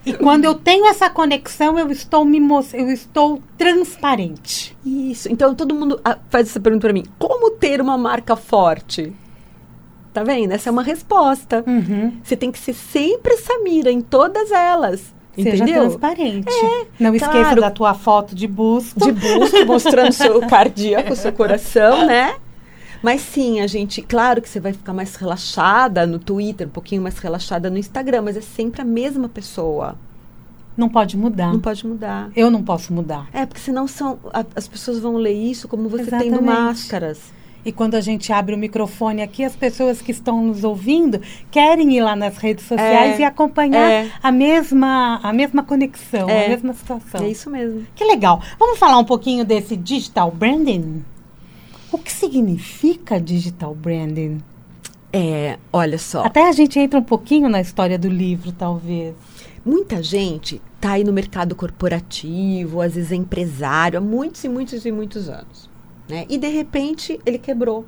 [0.07, 2.39] E quando eu tenho essa conexão, eu estou me
[2.73, 4.77] eu estou transparente.
[4.85, 5.31] Isso.
[5.31, 9.13] Então todo mundo ah, faz essa pergunta para mim: como ter uma marca forte?
[10.13, 10.53] Tá vendo?
[10.53, 11.63] Essa é uma resposta.
[11.67, 12.15] Uhum.
[12.23, 15.15] Você tem que ser sempre essa mira em todas elas.
[15.35, 15.83] Seja entendeu?
[15.83, 16.53] transparente.
[16.99, 17.61] Não esqueça claro.
[17.61, 18.99] da tua foto de busto.
[18.99, 22.35] De busto, mostrando seu cardíaco, seu coração, né?
[23.03, 27.01] Mas sim, a gente, claro que você vai ficar mais relaxada no Twitter, um pouquinho
[27.03, 29.97] mais relaxada no Instagram, mas é sempre a mesma pessoa.
[30.77, 31.53] Não pode mudar.
[31.53, 32.31] Não pode mudar.
[32.37, 33.27] Eu não posso mudar.
[33.33, 36.31] É, porque senão são, a- as pessoas vão ler isso como você Exatamente.
[36.31, 37.37] tendo máscaras.
[37.65, 41.97] E quando a gente abre o microfone aqui, as pessoas que estão nos ouvindo querem
[41.97, 44.09] ir lá nas redes sociais É, e acompanhar é.
[44.23, 46.47] a, mesma, a mesma conexão, É.
[46.47, 47.23] a mesma situação.
[47.25, 47.85] É isso mesmo.
[47.97, 48.41] Que legal.
[48.59, 51.05] Vamos falar um pouquinho desse digital branding?
[51.91, 54.39] O que significa digital branding?
[55.13, 56.25] É, olha só.
[56.25, 59.15] Até a gente entra um pouquinho na história do livro, talvez.
[59.65, 64.85] Muita gente está aí no mercado corporativo, às vezes é empresário, há muitos e muitos
[64.85, 65.69] e muitos anos.
[66.09, 66.27] Né?
[66.29, 67.87] E de repente ele quebrou.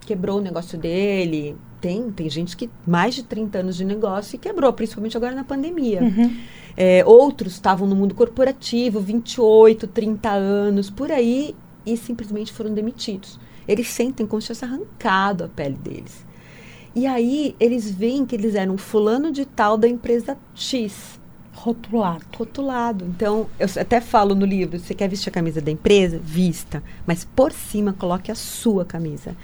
[0.00, 1.56] Quebrou o negócio dele.
[1.80, 5.44] Tem, tem gente que mais de 30 anos de negócio e quebrou, principalmente agora na
[5.44, 6.02] pandemia.
[6.02, 6.36] Uhum.
[6.76, 11.54] É, outros estavam no mundo corporativo, 28, 30 anos, por aí,
[11.92, 13.38] e simplesmente foram demitidos.
[13.66, 16.26] Eles sentem como se tivesse arrancado a pele deles.
[16.94, 21.18] E aí eles veem que eles eram fulano de tal da empresa X
[21.58, 22.24] Rotulado.
[22.36, 23.04] rotulado.
[23.04, 26.16] Então, eu até falo no livro, você quer vestir a camisa da empresa?
[26.22, 26.82] Vista.
[27.04, 29.36] Mas por cima, coloque a sua camisa.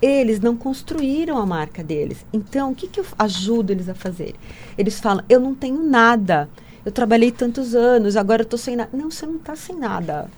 [0.00, 2.26] Eles não construíram a marca deles.
[2.30, 4.34] Então, o que, que eu ajudo eles a fazer?
[4.76, 6.46] Eles falam, eu não tenho nada.
[6.84, 8.90] Eu trabalhei tantos anos, agora eu estou sem nada.
[8.92, 10.28] Não, você não está sem nada.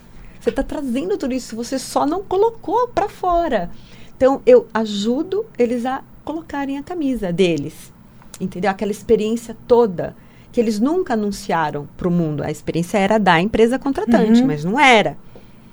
[0.44, 3.70] Você está trazendo tudo isso, você só não colocou para fora.
[4.14, 7.90] Então, eu ajudo eles a colocarem a camisa deles.
[8.38, 8.70] Entendeu?
[8.70, 10.14] Aquela experiência toda
[10.52, 12.42] que eles nunca anunciaram para o mundo.
[12.44, 14.46] A experiência era da empresa contratante, Uhum.
[14.46, 15.16] mas não era.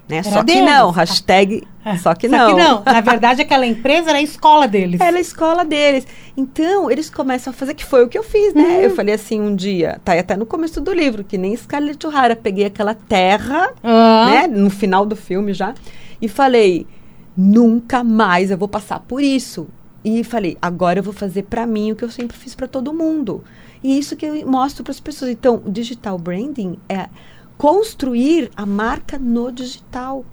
[0.09, 0.17] Né?
[0.17, 2.49] Era Só que não, hashtag É, só que Só não.
[2.55, 2.83] que não.
[2.83, 4.99] Na verdade, aquela empresa era a escola deles.
[4.99, 6.05] Era a escola deles.
[6.35, 8.61] Então, eles começam a fazer, que foi o que eu fiz, né?
[8.63, 8.81] Uhum.
[8.81, 12.05] Eu falei assim um dia, tá aí até no começo do livro, que nem Scarlett
[12.05, 14.25] O'Hara, peguei aquela terra, Ah.
[14.29, 14.47] né?
[14.47, 15.73] No final do filme já,
[16.21, 16.85] e falei,
[17.37, 19.67] nunca mais eu vou passar por isso.
[20.03, 22.91] e falei, agora eu vou fazer para mim o que eu sempre fiz para todo
[22.91, 23.43] mundo.
[23.83, 25.29] E isso que eu mostro para as pessoas.
[25.29, 27.07] Então, o digital branding é
[27.61, 30.25] construir a marca no digital.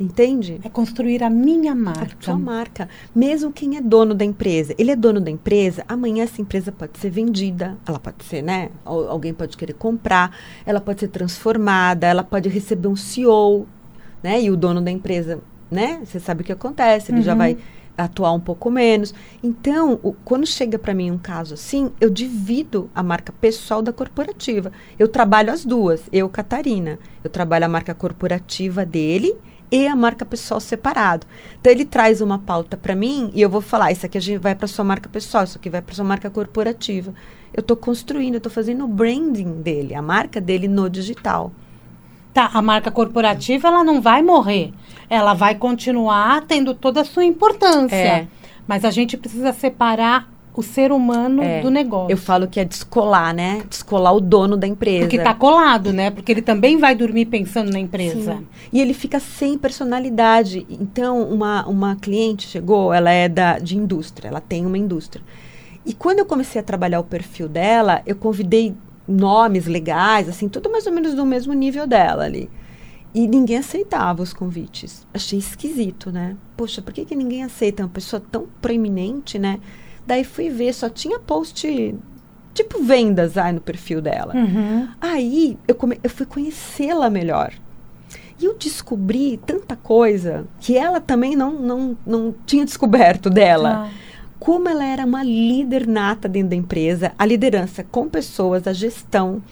[0.00, 0.58] Entende?
[0.64, 2.16] É construir a minha marca.
[2.18, 2.88] A sua marca.
[3.14, 4.74] Mesmo quem é dono da empresa.
[4.78, 7.76] Ele é dono da empresa, amanhã essa empresa pode ser vendida.
[7.86, 8.70] Ela pode ser, né?
[8.82, 10.34] Alguém pode querer comprar.
[10.64, 12.06] Ela pode ser transformada.
[12.06, 13.66] Ela pode receber um CEO,
[14.22, 14.40] né?
[14.40, 16.00] E o dono da empresa, né?
[16.02, 17.10] Você sabe o que acontece.
[17.10, 17.24] Ele uhum.
[17.24, 17.58] já vai
[17.98, 19.12] atuar um pouco menos.
[19.42, 23.92] Então, o, quando chega para mim um caso assim, eu divido a marca pessoal da
[23.92, 24.72] corporativa.
[24.98, 26.98] Eu trabalho as duas, eu, Catarina.
[27.22, 29.36] Eu trabalho a marca corporativa dele
[29.70, 31.26] e a marca pessoal separado.
[31.60, 34.38] Então ele traz uma pauta para mim e eu vou falar, isso aqui a gente
[34.38, 37.12] vai para sua marca pessoal, isso aqui vai para sua marca corporativa.
[37.52, 41.52] Eu estou construindo, eu estou fazendo o branding dele, a marca dele no digital.
[42.38, 44.72] Tá, a marca corporativa ela não vai morrer.
[45.10, 47.96] Ela vai continuar tendo toda a sua importância.
[47.96, 48.28] É.
[48.64, 52.12] Mas a gente precisa separar o ser humano é, do negócio.
[52.12, 53.64] Eu falo que é descolar, né?
[53.68, 55.06] Descolar o dono da empresa.
[55.06, 56.12] Porque tá colado, né?
[56.12, 58.36] Porque ele também vai dormir pensando na empresa.
[58.36, 58.46] Sim.
[58.72, 60.64] E ele fica sem personalidade.
[60.70, 65.24] Então, uma, uma cliente chegou, ela é da, de indústria, ela tem uma indústria.
[65.84, 68.76] E quando eu comecei a trabalhar o perfil dela, eu convidei
[69.08, 72.50] nomes legais, assim, tudo mais ou menos do mesmo nível dela ali.
[73.14, 75.06] E ninguém aceitava os convites.
[75.14, 76.36] Achei esquisito, né?
[76.56, 79.58] Poxa, por que, que ninguém aceita uma pessoa tão proeminente, né?
[80.06, 81.94] Daí fui ver, só tinha post
[82.54, 84.34] tipo vendas aí no perfil dela.
[84.34, 84.88] Uhum.
[85.00, 87.52] Aí eu, come, eu fui conhecê-la melhor.
[88.40, 93.86] E eu descobri tanta coisa que ela também não, não, não tinha descoberto dela.
[93.86, 94.07] Ah.
[94.38, 99.42] Como ela era uma líder nata dentro da empresa, a liderança com pessoas, a gestão,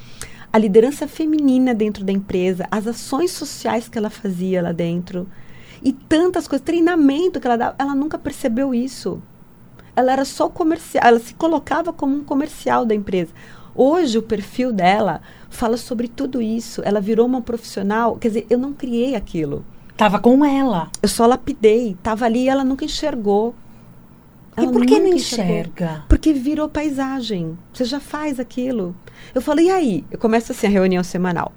[0.53, 5.29] a liderança feminina dentro da empresa, as ações sociais que ela fazia lá dentro.
[5.83, 9.21] E tantas coisas, treinamento que ela dava, ela nunca percebeu isso
[9.97, 13.33] ela era só comercial, ela se colocava como um comercial da empresa.
[13.75, 16.83] Hoje o perfil dela fala sobre tudo isso.
[16.85, 19.65] Ela virou uma profissional, quer dizer, eu não criei aquilo.
[19.97, 20.91] Tava com ela.
[21.03, 23.55] Eu só lapidei, tava ali e ela nunca enxergou.
[24.57, 26.05] Ela e por que não enxerga?
[26.09, 27.59] Porque virou paisagem.
[27.73, 28.97] Você já faz aquilo.
[29.35, 30.05] Eu falei, e aí?
[30.11, 31.53] Eu começo assim a reunião semanal.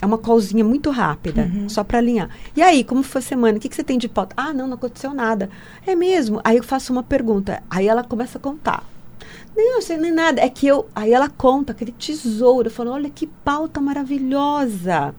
[0.00, 1.68] É uma callzinha muito rápida, uhum.
[1.68, 2.28] só para alinhar.
[2.56, 3.56] E aí, como foi a semana?
[3.56, 4.34] O que, que você tem de pauta?
[4.36, 5.48] Ah, não, não aconteceu nada.
[5.86, 6.40] É mesmo?
[6.42, 7.62] Aí eu faço uma pergunta.
[7.70, 8.84] Aí ela começa a contar.
[9.54, 10.40] Não, sei nem nada.
[10.40, 10.88] É que eu.
[10.92, 12.66] Aí ela conta aquele tesouro.
[12.66, 15.14] Eu falo, olha que pauta maravilhosa.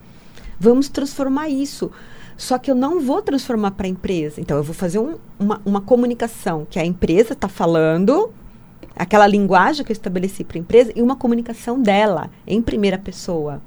[0.60, 1.90] Vamos transformar isso.
[2.38, 4.42] Só que eu não vou transformar para a empresa.
[4.42, 8.32] Então, eu vou fazer um, uma, uma comunicação que a empresa está falando,
[8.96, 13.62] aquela linguagem que eu estabeleci para a empresa, e uma comunicação dela, em primeira pessoa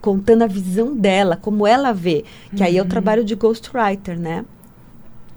[0.00, 2.24] contando a visão dela, como ela vê.
[2.54, 2.68] Que uhum.
[2.68, 4.44] aí é o trabalho de ghostwriter, né?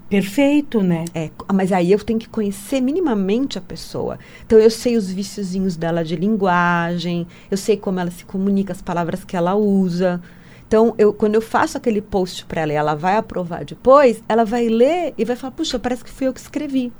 [0.08, 1.06] Perfeito, né?
[1.14, 4.18] É, mas aí eu tenho que conhecer minimamente a pessoa.
[4.46, 8.82] Então eu sei os viciozinhos dela de linguagem, eu sei como ela se comunica, as
[8.82, 10.20] palavras que ela usa.
[10.66, 14.44] Então, eu, quando eu faço aquele post para ela e ela vai aprovar depois, ela
[14.44, 16.92] vai ler e vai falar: puxa, parece que fui eu que escrevi.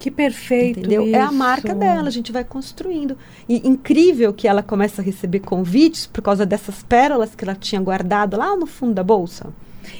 [0.00, 0.80] Que perfeito.
[0.80, 1.06] Entendeu?
[1.06, 1.14] Isso.
[1.14, 3.18] É a marca dela, a gente vai construindo.
[3.46, 7.80] E incrível que ela começa a receber convites por causa dessas pérolas que ela tinha
[7.82, 9.52] guardado lá no fundo da bolsa.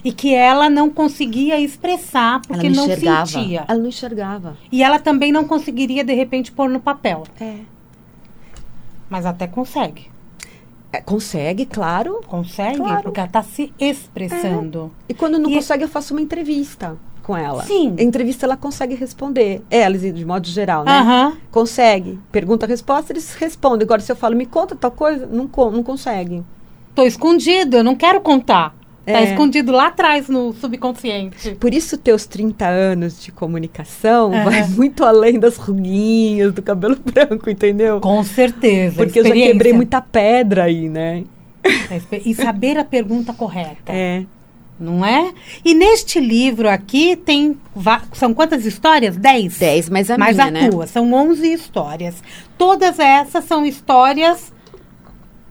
[0.03, 3.65] E que ela não conseguia expressar porque não, não sentia.
[3.69, 4.57] Ela não enxergava.
[4.73, 7.25] E ela também não conseguiria, de repente, pôr no papel.
[7.39, 7.57] É.
[9.11, 10.10] Mas até consegue.
[10.93, 12.21] É, consegue, claro.
[12.27, 13.03] Consegue, claro.
[13.03, 14.91] porque ela está se expressando.
[15.09, 15.13] É.
[15.13, 17.63] E quando não e consegue, eu faço uma entrevista com ela.
[17.63, 17.95] Sim.
[17.99, 19.63] A entrevista ela consegue responder.
[19.71, 21.01] Elas, de modo geral, né?
[21.01, 21.37] Uhum.
[21.51, 22.19] Consegue.
[22.33, 23.85] Pergunta, resposta, eles respondem.
[23.85, 26.43] Agora, se eu falo, me conta tal coisa, não, não consegue.
[26.95, 28.75] Tô escondido, eu não quero contar.
[29.13, 29.25] Tá é.
[29.31, 31.53] escondido lá atrás no subconsciente.
[31.57, 34.45] Por isso, teus 30 anos de comunicação uhum.
[34.45, 38.01] vai muito além das ruguinhas, do cabelo branco, entendeu?
[38.01, 38.97] Com certeza.
[38.97, 41.25] Porque eu já quebrei muita pedra aí, né?
[42.25, 43.93] E saber a pergunta correta.
[43.93, 44.25] É
[44.81, 45.33] não é?
[45.63, 47.57] E neste livro aqui tem.
[48.15, 49.15] São quantas histórias?
[49.15, 49.59] Dez?
[49.59, 50.71] Dez, mas a mais minha, a né?
[50.71, 50.87] tua.
[50.87, 52.23] São onze histórias.
[52.57, 54.53] Todas essas são histórias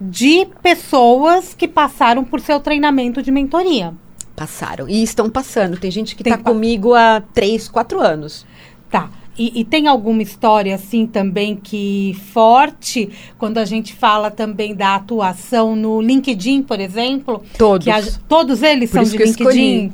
[0.00, 3.92] de pessoas que passaram por seu treinamento de mentoria.
[4.34, 4.88] Passaram.
[4.88, 5.76] E estão passando.
[5.76, 8.46] Tem gente que está comigo há três, quatro anos.
[8.90, 9.10] Tá.
[9.38, 13.08] E, e, tem alguma história assim também que forte
[13.38, 17.42] quando a gente fala também da atuação no LinkedIn, por exemplo?
[17.56, 17.86] Todos.
[17.88, 19.92] A, todos eles por são de LinkedIn.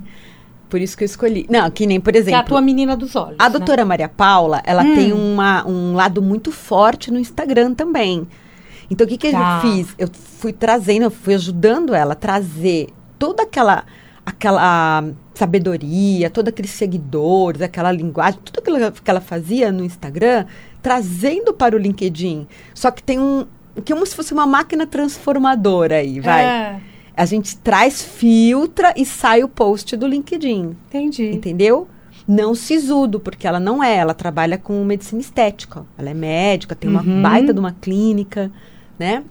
[0.69, 1.47] Por isso que eu escolhi.
[1.49, 2.33] Não, que nem, por exemplo.
[2.33, 3.37] Que é a tua menina dos olhos.
[3.39, 3.51] A né?
[3.51, 4.95] doutora Maria Paula, ela hum.
[4.95, 8.27] tem uma, um lado muito forte no Instagram também.
[8.91, 9.61] Então, o que, que tá.
[9.65, 9.95] eu fiz?
[9.99, 13.85] Eu fui trazendo, eu fui ajudando ela a trazer toda aquela
[14.25, 20.47] aquela sabedoria, todos aqueles seguidores, aquela linguagem, tudo aquilo que ela fazia no Instagram,
[20.83, 22.47] trazendo para o LinkedIn.
[22.75, 23.47] Só que tem um.
[23.85, 26.45] Que é como se fosse uma máquina transformadora aí, vai.
[26.45, 26.81] É,
[27.17, 30.77] A gente traz, filtra e sai o post do LinkedIn.
[30.89, 31.31] entendi.
[31.31, 31.87] Entendeu?
[32.27, 33.97] Não sisudo, porque ela não é.
[33.97, 35.85] Ela trabalha com medicina estética.
[35.97, 37.23] Ela é médica, tem uma Uhum.
[37.23, 38.51] baita de uma clínica,
[38.99, 39.25] né?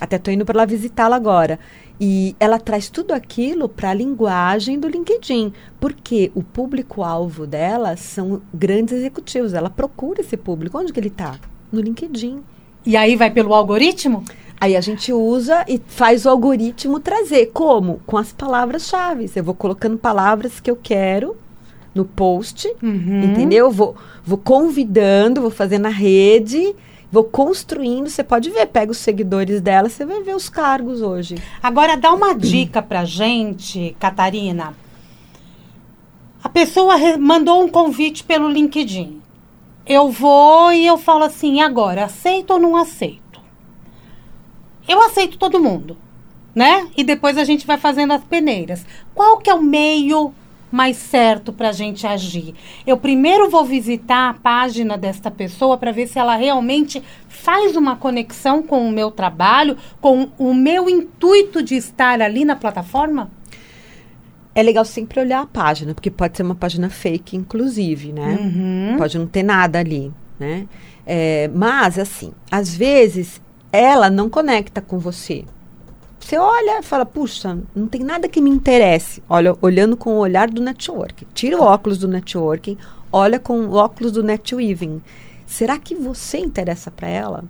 [0.00, 1.58] Até tô indo para lá visitá-la agora.
[2.00, 8.40] E ela traz tudo aquilo para a linguagem do LinkedIn, porque o público-alvo dela são
[8.54, 9.52] grandes executivos.
[9.54, 10.78] Ela procura esse público.
[10.78, 11.36] Onde que ele está?
[11.72, 12.40] No LinkedIn.
[12.86, 14.22] E aí vai pelo algoritmo?
[14.60, 17.46] Aí a gente usa e faz o algoritmo trazer.
[17.52, 18.00] Como?
[18.06, 19.28] Com as palavras-chave.
[19.34, 21.36] Eu vou colocando palavras que eu quero
[21.92, 23.24] no post, Uhum.
[23.24, 23.70] entendeu?
[23.72, 26.74] Vou, vou convidando, vou fazendo a rede,
[27.10, 28.08] vou construindo.
[28.08, 31.36] Você pode ver, pega os seguidores dela, você vai ver os cargos hoje.
[31.62, 34.74] Agora dá uma dica pra gente, Catarina.
[36.42, 39.20] A pessoa mandou um convite pelo LinkedIn.
[39.84, 43.40] Eu vou e eu falo assim, "E agora, aceito ou não aceito?
[44.86, 45.96] Eu aceito todo mundo,
[46.54, 46.88] né?
[46.96, 48.86] E depois a gente vai fazendo as peneiras.
[49.14, 50.32] Qual que é o meio
[50.70, 52.54] mais certo para a gente agir?
[52.86, 57.96] Eu primeiro vou visitar a página desta pessoa para ver se ela realmente faz uma
[57.96, 63.30] conexão com o meu trabalho, com o meu intuito de estar ali na plataforma?
[64.54, 68.36] É legal sempre olhar a página, porque pode ser uma página fake, inclusive, né?
[68.40, 68.96] Uhum.
[68.98, 70.66] Pode não ter nada ali, né?
[71.06, 73.40] É, mas, assim, às vezes
[73.72, 75.44] ela não conecta com você.
[76.28, 79.22] Você olha e fala, puxa, não tem nada que me interesse.
[79.30, 81.26] Olha, olhando com o olhar do network.
[81.32, 82.76] Tira o óculos do networking,
[83.10, 85.00] olha com o óculos do netweaving.
[85.46, 87.44] Será que você interessa para ela?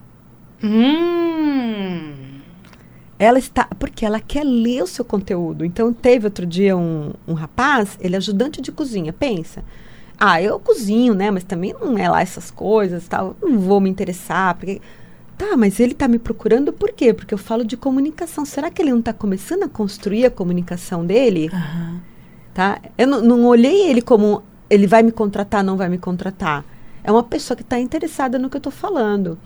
[0.63, 2.39] Hum.
[3.19, 3.65] Ela está.
[3.81, 5.65] Porque ela quer ler o seu conteúdo.
[5.65, 9.65] Então, teve outro dia um, um rapaz, ele é ajudante de cozinha, pensa.
[10.17, 11.33] Ah, eu cozinho, né?
[11.33, 13.35] Mas também não é lá essas coisas, tal.
[13.43, 14.81] Não vou me interessar, porque.
[15.39, 17.15] Tá, mas ele está me procurando por quê?
[17.15, 18.45] Porque eu falo de comunicação.
[18.45, 21.49] Será que ele não está começando a construir a comunicação dele?
[21.53, 22.01] Aham.
[22.53, 22.81] Tá?
[22.99, 26.65] Eu não, não olhei ele como ele vai me contratar, não vai me contratar.
[27.05, 29.39] É uma pessoa que está interessada no que eu estou falando.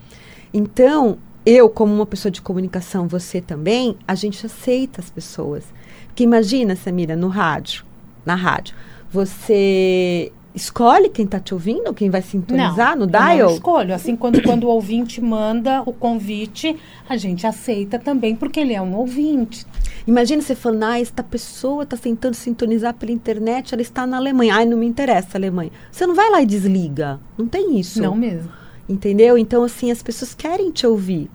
[0.52, 5.64] Então, eu, como uma pessoa de comunicação, você também, a gente aceita as pessoas.
[6.06, 7.84] Porque imagina, Samira, no rádio,
[8.24, 8.74] na rádio,
[9.10, 13.38] você escolhe quem está te ouvindo, quem vai sintonizar no eu dial?
[13.38, 13.94] Não escolho.
[13.94, 16.76] Assim, quando, quando o ouvinte manda o convite,
[17.08, 19.66] a gente aceita também, porque ele é um ouvinte.
[20.06, 24.56] Imagina você falando, ah, esta pessoa está tentando sintonizar pela internet, ela está na Alemanha.
[24.56, 25.70] Ai, não me interessa a Alemanha.
[25.90, 27.20] Você não vai lá e desliga.
[27.38, 28.02] Não tem isso.
[28.02, 28.50] Não mesmo.
[28.88, 29.38] Entendeu?
[29.38, 31.30] Então, assim, as pessoas querem te ouvir.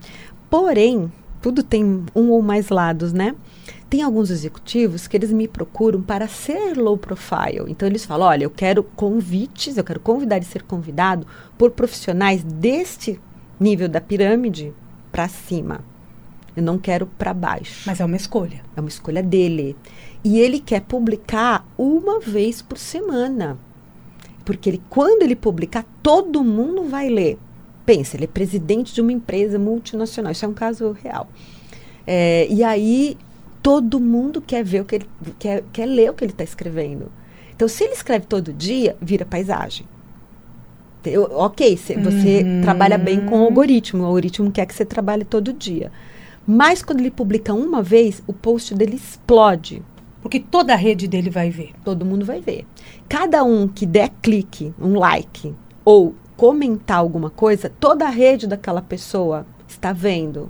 [0.50, 3.36] Porém, tudo tem um ou mais lados, né?
[3.90, 7.66] Tem alguns executivos que eles me procuram para ser low profile.
[7.70, 11.26] Então, eles falam: olha, eu quero convites, eu quero convidar e ser convidado
[11.58, 13.20] por profissionais deste
[13.60, 14.74] nível da pirâmide
[15.12, 15.84] para cima.
[16.56, 17.84] Eu não quero para baixo.
[17.86, 18.64] Mas é uma escolha.
[18.76, 19.76] É uma escolha dele.
[20.24, 23.58] E ele quer publicar uma vez por semana.
[24.44, 27.38] Porque ele, quando ele publicar, todo mundo vai ler.
[27.86, 30.32] Pensa, ele é presidente de uma empresa multinacional.
[30.32, 31.30] Isso é um caso real.
[32.08, 33.18] É, e aí,
[33.62, 35.08] todo mundo quer ver o que ele
[35.40, 37.12] quer, quer ler o que ele está escrevendo.
[37.56, 39.86] Então, se ele escreve todo dia, vira paisagem.
[41.06, 42.62] Eu, ok, se você Uhum.
[42.62, 44.04] trabalha bem com o algoritmo.
[44.04, 45.92] O algoritmo quer que você trabalhe todo dia.
[46.46, 49.82] Mas quando ele publica uma vez, o post dele explode.
[50.22, 51.72] Porque toda a rede dele vai ver.
[51.86, 52.66] Todo mundo vai ver.
[53.08, 55.54] Cada um que der clique, um like,
[55.86, 60.50] ou comentar alguma coisa, toda a rede daquela pessoa está vendo.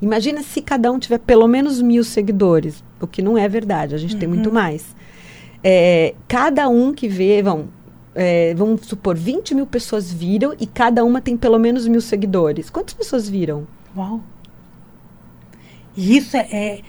[0.00, 3.98] Imagina se cada um tiver pelo menos mil seguidores, o que não é verdade, a
[3.98, 4.94] gente tem muito mais.
[5.64, 7.68] É, cada um que vê, vão,
[8.14, 12.68] é, vamos supor, 20 mil pessoas viram e cada uma tem pelo menos mil seguidores.
[12.70, 13.66] Quantas pessoas viram?
[13.96, 14.20] Uau.
[15.96, 16.80] Isso é, é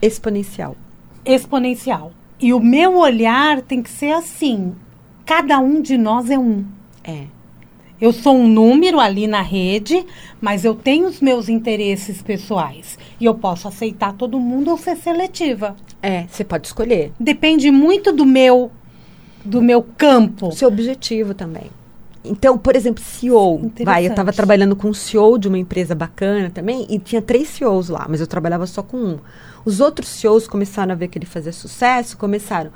[0.00, 0.76] Exponencial.
[1.24, 2.12] exponencial.
[2.40, 4.74] E o meu olhar tem que ser assim.
[5.26, 6.64] Cada um de nós é um.
[7.04, 7.26] É.
[8.00, 10.06] Eu sou um número ali na rede,
[10.40, 12.98] mas eu tenho os meus interesses pessoais.
[13.20, 15.76] E eu posso aceitar todo mundo ou ser seletiva.
[16.02, 17.12] É, você pode escolher.
[17.20, 18.70] Depende muito do meu
[19.44, 20.48] do meu campo.
[20.48, 21.70] O seu objetivo também.
[22.24, 23.70] Então, por exemplo, CEO.
[23.82, 27.48] Vai, eu estava trabalhando com um CEO de uma empresa bacana também, e tinha três
[27.48, 29.18] CEOs lá, mas eu trabalhava só com um.
[29.64, 32.70] Os outros CEOs começaram a ver que ele fazia sucesso, começaram.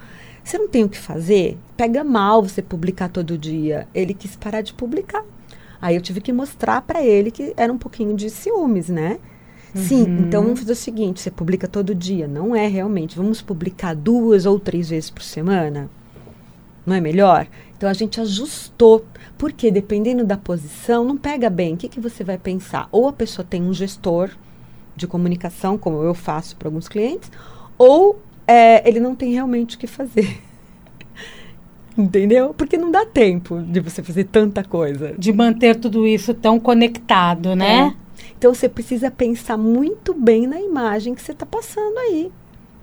[0.45, 1.57] Você não tem o que fazer?
[1.77, 3.89] Pega mal você publicar todo dia.
[3.95, 5.25] Ele quis parar de publicar.
[5.81, 9.19] Aí eu tive que mostrar para ele que era um pouquinho de ciúmes, né?
[9.75, 10.19] Sim, Uhum.
[10.21, 12.29] então vamos fazer o seguinte: você publica todo dia.
[12.29, 13.17] Não é realmente.
[13.17, 15.91] Vamos publicar duas ou três vezes por semana?
[16.87, 17.47] Não é melhor?
[17.77, 19.05] Então a gente ajustou.
[19.37, 21.75] Porque dependendo da posição, não pega bem.
[21.75, 22.89] O que, que você vai pensar?
[22.93, 24.31] Ou a pessoa tem um gestor
[24.95, 27.29] de comunicação, como eu faço para alguns clientes,
[27.77, 30.39] ou é, ele não tem realmente o que fazer.
[31.97, 32.53] Entendeu?
[32.53, 35.15] Porque não dá tempo de você fazer tanta coisa.
[35.17, 37.95] De manter tudo isso tão conectado, né?
[37.99, 38.05] É.
[38.37, 42.31] Então você precisa pensar muito bem na imagem que você está passando aí.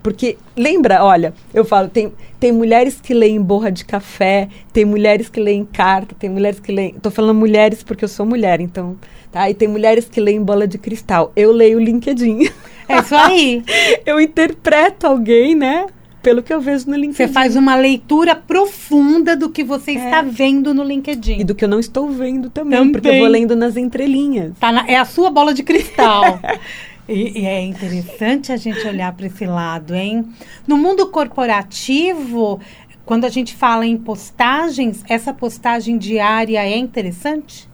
[0.01, 5.30] Porque, lembra, olha, eu falo, tem, tem mulheres que leem borra de café, tem mulheres
[5.30, 6.95] que leem carta, tem mulheres que leem.
[6.95, 8.97] Tô falando mulheres porque eu sou mulher, então.
[9.32, 9.47] Tá?
[9.49, 11.32] E tem mulheres que leem bola de cristal.
[11.36, 12.49] Eu leio o LinkedIn.
[12.91, 13.63] É isso aí.
[14.05, 15.85] eu interpreto alguém, né?
[16.21, 17.13] Pelo que eu vejo no LinkedIn.
[17.15, 19.93] Você faz uma leitura profunda do que você É.
[19.95, 21.39] está vendo no LinkedIn.
[21.39, 22.91] E do que eu não estou vendo também, Também.
[22.91, 24.53] porque eu vou lendo nas entrelinhas.
[24.59, 26.39] Tá na- é a sua bola de cristal.
[27.09, 30.23] e, e é interessante a gente olhar para esse lado, hein?
[30.67, 32.59] No mundo corporativo,
[33.03, 37.67] quando a gente fala em postagens, essa postagem diária é interessante?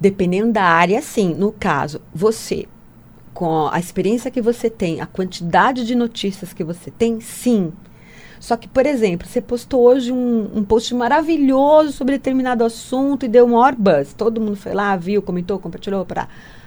[0.00, 1.32] Dependendo da área, sim.
[1.38, 2.66] No caso, você,
[3.38, 7.72] com a experiência que você tem, a quantidade de notícias que você tem, sim.
[8.40, 13.28] Só que, por exemplo, você postou hoje um, um post maravilhoso sobre determinado assunto e
[13.28, 14.12] deu um maior buzz.
[14.12, 16.26] Todo mundo foi lá, viu, comentou, compartilhou, para.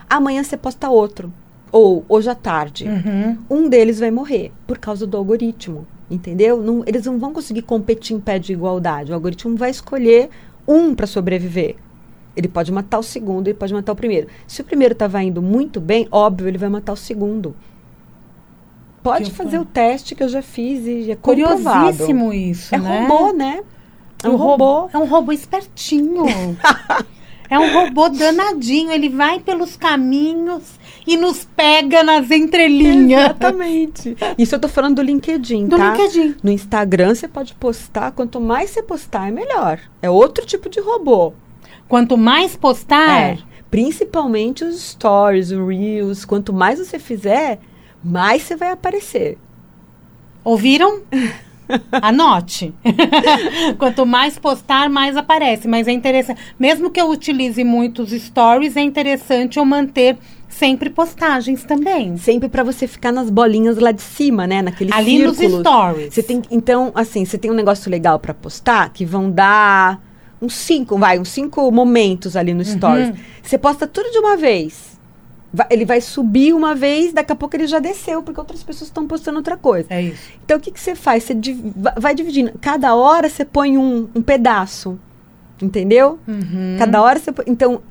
[0.09, 1.34] Amanhã você posta outro.
[1.74, 2.86] Ou hoje à tarde.
[2.88, 3.38] Uhum.
[3.49, 5.86] Um deles vai morrer por causa do algoritmo.
[6.09, 6.63] Entendeu?
[6.63, 9.11] Não- eles não vão conseguir competir em pé de igualdade.
[9.11, 10.30] O algoritmo vai escolher
[10.65, 11.76] um para sobreviver.
[12.36, 14.27] Ele pode matar o segundo, ele pode matar o primeiro.
[14.47, 17.55] Se o primeiro estava indo muito bem, óbvio, ele vai matar o segundo.
[19.03, 21.63] Pode fazer o teste que eu já fiz e é comprovado.
[21.63, 23.07] Curiosíssimo isso, É né?
[23.07, 23.63] robô, né?
[24.23, 24.89] É um O robô.
[24.93, 26.23] É um robô espertinho.
[27.49, 28.91] é um robô danadinho.
[28.91, 33.23] Ele vai pelos caminhos e nos pega nas entrelinhas.
[33.23, 34.15] Exatamente.
[34.38, 35.91] Isso eu tô falando do LinkedIn, Do tá?
[35.95, 36.36] LinkedIn.
[36.43, 39.79] No Instagram você pode postar, quanto mais você postar é melhor.
[39.99, 41.34] É outro tipo de robô.
[41.92, 43.38] Quanto mais postar, É.
[43.70, 47.60] Principalmente os stories, os reels, quanto mais você fizer,
[48.02, 49.38] mais você vai aparecer.
[50.42, 51.02] ouviram?
[52.02, 52.74] Anote.
[53.78, 55.68] Quanto mais postar, mais aparece.
[55.68, 56.39] Mas é interessante.
[56.58, 60.18] Mesmo que eu utilize muitos stories, é interessante eu manter
[60.48, 62.16] sempre postagens também.
[62.18, 65.60] Sempre para você ficar nas bolinhas lá de cima, né, naqueles Ali nos círculos.
[65.62, 66.14] stories.
[66.14, 70.02] Você tem, então, assim, você tem um negócio legal para postar que vão dar
[70.42, 72.58] uns cinco, vai, uns cinco momentos ali Uhum.
[72.58, 73.14] no stories.
[73.44, 74.92] Você posta tudo de uma vez.
[75.54, 78.88] Vai- ele vai subir uma vez, daqui a pouco ele já desceu, porque outras pessoas
[78.89, 79.88] estão postando outra coisa.
[79.89, 80.32] É isso.
[80.46, 81.24] Então, o que, que você faz?
[81.24, 82.54] Você div- va- vai dividindo.
[82.62, 84.98] Cada hora você põe um, um pedaço.
[85.62, 86.18] Entendeu?
[86.28, 86.76] Uhum.
[86.80, 87.32] Cada hora você.
[87.46, 87.82] Então,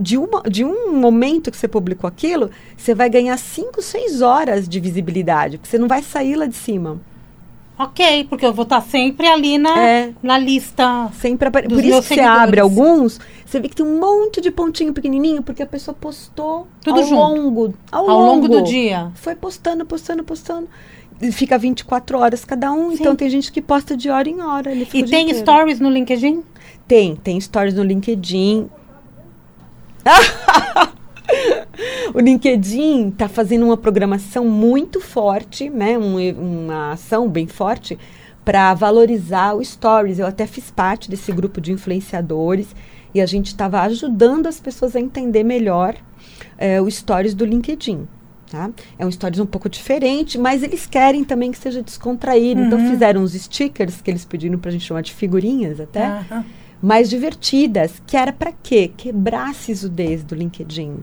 [0.00, 4.68] de, uma, de um momento que você publicou aquilo, você vai ganhar 5, 6 horas
[4.68, 5.56] de visibilidade.
[5.56, 6.98] Porque você não vai sair lá de cima.
[7.82, 10.12] Ok, porque eu vou estar sempre ali na, É.
[10.22, 11.10] na lista.
[11.18, 11.66] Sempre apare...
[11.66, 15.42] Por isso que você abre alguns, você vê que tem um monte de pontinho pequenininho,
[15.42, 17.14] porque a pessoa postou Tudo ao junto.
[17.14, 17.74] longo.
[17.90, 19.10] Ao, Ao longo do dia.
[19.14, 20.68] Foi postando, postando, postando.
[21.32, 22.96] Fica 24 horas cada um, Sim.
[23.00, 24.70] então tem gente que posta de hora em hora.
[24.72, 26.42] Ele E tem stories no LinkedIn?
[26.86, 28.68] Tem, tem stories no LinkedIn.
[32.14, 35.98] o LinkedIn está fazendo uma programação muito forte, né?
[35.98, 36.18] um-
[36.66, 37.98] uma ação bem forte
[38.44, 40.18] para valorizar o stories.
[40.18, 42.74] Eu até fiz parte desse grupo de influenciadores
[43.14, 45.94] e a gente estava ajudando as pessoas a entender melhor
[46.58, 48.06] eh, o stories do LinkedIn.
[48.50, 48.68] Tá?
[48.98, 52.60] É um stories um pouco diferente, mas eles querem também que seja descontraído.
[52.62, 52.90] Então Uhum.
[52.90, 56.44] fizeram uns stickers que eles pediram para a gente chamar de figurinhas até Aham.
[56.82, 58.90] mais divertidas, que era para quê?
[58.96, 60.96] Quebrar a sisudez do LinkedIn.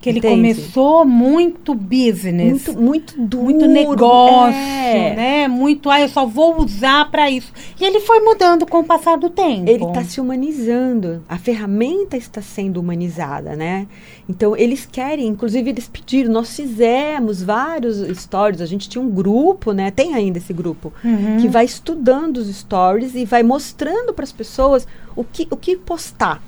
[0.00, 0.34] Que ele Entende?
[0.34, 2.68] começou muito business.
[2.68, 3.44] Muito, muito duro.
[3.44, 5.14] muito negócio, é.
[5.16, 5.48] né?
[5.48, 7.52] Muito, ah, eu só vou usar para isso.
[7.80, 9.68] E ele foi mudando com o passar do tempo.
[9.68, 11.22] Ele está se humanizando.
[11.28, 13.86] A ferramenta está sendo humanizada, né?
[14.28, 16.32] Então, eles querem, inclusive, eles pediram.
[16.32, 18.60] Nós fizemos vários stories.
[18.60, 19.90] A gente tinha um grupo, né?
[19.90, 20.92] Tem ainda esse grupo.
[21.02, 21.38] Uhum.
[21.40, 24.86] Que vai estudando os stories e vai mostrando para as pessoas
[25.16, 26.42] o que, o que postar.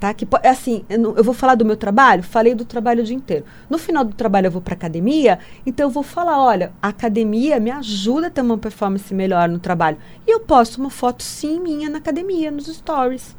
[0.00, 0.12] Tá?
[0.12, 2.22] Que, po- assim, eu, vou falar do meu trabalho?
[2.22, 3.44] Falei do trabalho o dia inteiro.
[3.70, 7.58] No final do trabalho eu vou para academia, então eu vou falar, olha, a academia
[7.58, 9.96] me ajuda a ter uma performance melhor no trabalho.
[10.26, 13.34] E eu posto uma foto sim minha na academia, nos stories.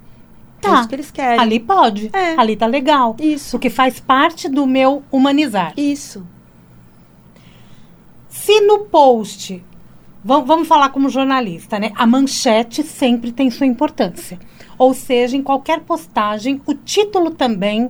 [0.64, 0.80] É Tá.
[0.80, 1.39] isso que eles querem.
[1.39, 2.10] Ali pode.
[2.12, 2.36] É.
[2.39, 3.16] Ali tá legal.
[3.20, 3.51] Isso.
[3.51, 5.74] Porque faz parte do meu humanizar.
[5.78, 6.26] Isso.
[8.28, 9.64] Se no post,
[10.24, 11.91] vamos, vamos falar como jornalista, né?
[11.95, 14.39] A manchete sempre tem sua importância.
[14.78, 17.90] Ou seja, em qualquer postagem, o título também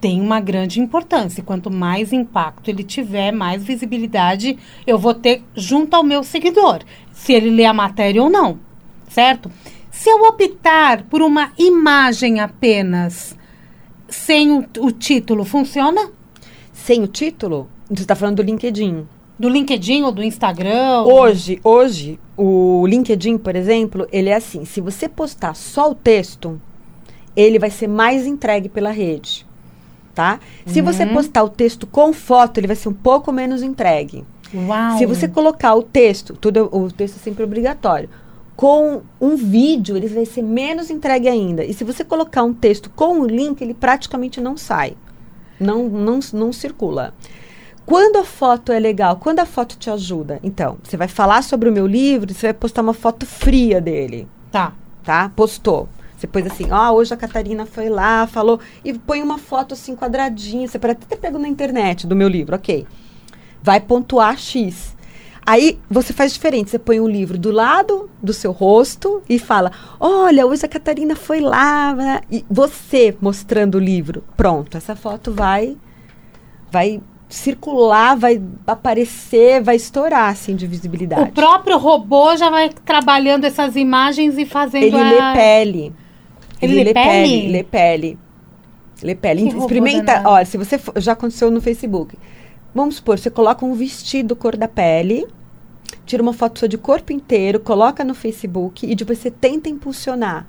[0.00, 1.42] tem uma grande importância.
[1.42, 6.80] Quanto mais impacto ele tiver, mais visibilidade eu vou ter junto ao meu seguidor,
[7.12, 8.58] se ele lê a matéria ou não,
[9.08, 9.50] certo?
[9.90, 13.36] Se eu optar por uma imagem apenas,
[14.08, 16.10] sem o, o título, funciona?
[16.72, 17.68] Sem o título?
[17.90, 19.06] Você está falando do LinkedIn.
[19.38, 21.02] Do LinkedIn ou do Instagram?
[21.04, 26.60] Hoje, hoje, o LinkedIn, por exemplo, ele é assim: se você postar só o texto,
[27.36, 29.46] ele vai ser mais entregue pela rede.
[30.14, 30.40] Tá?
[30.66, 31.12] Se você Uhum.
[31.14, 34.24] postar o texto com foto, ele vai ser um pouco menos entregue.
[34.52, 34.98] Uau!
[34.98, 38.08] Se você colocar o texto, tudo o texto é sempre obrigatório.
[38.56, 41.64] Com um vídeo, ele vai ser menos entregue ainda.
[41.64, 44.94] E se você colocar um texto com o link, ele praticamente não sai.
[45.60, 47.14] Não, não, não circula.
[47.88, 51.70] Quando a foto é legal, quando a foto te ajuda, então, você vai falar sobre
[51.70, 54.74] o meu livro, você vai postar uma foto fria dele Tá.
[55.02, 55.32] tá?
[55.34, 55.88] Postou.
[56.14, 59.96] Você pôs assim, ó, hoje a Catarina foi lá, falou, e põe uma foto assim
[59.96, 62.86] quadradinha, você pode até ter pego na internet do meu livro, ok.
[63.62, 64.94] Vai pontuar X.
[65.46, 69.72] Aí você faz diferente, você põe o livro do lado do seu rosto e fala,
[69.98, 72.20] olha, hoje a Catarina foi lá, né?
[72.30, 74.22] e você mostrando o livro.
[74.36, 75.74] Pronto, essa foto vai,
[76.70, 81.30] vai circular, vai aparecer, vai estourar assim de visibilidade.
[81.30, 85.32] O próprio robô já vai trabalhando essas imagens e fazendo Ele a...
[85.32, 85.92] lê pele.
[86.60, 87.48] Ele lê pele?
[87.52, 88.18] Lê pele.
[89.02, 89.50] Lê pele.
[89.50, 90.22] Que Experimenta.
[90.26, 90.78] Olha, se você.
[90.78, 92.18] for- Já aconteceu no Facebook.
[92.74, 95.26] Vamos supor, você coloca um vestido cor da pele,
[96.04, 100.46] tira uma foto sua de corpo inteiro, coloca no Facebook e depois você tenta impulsionar.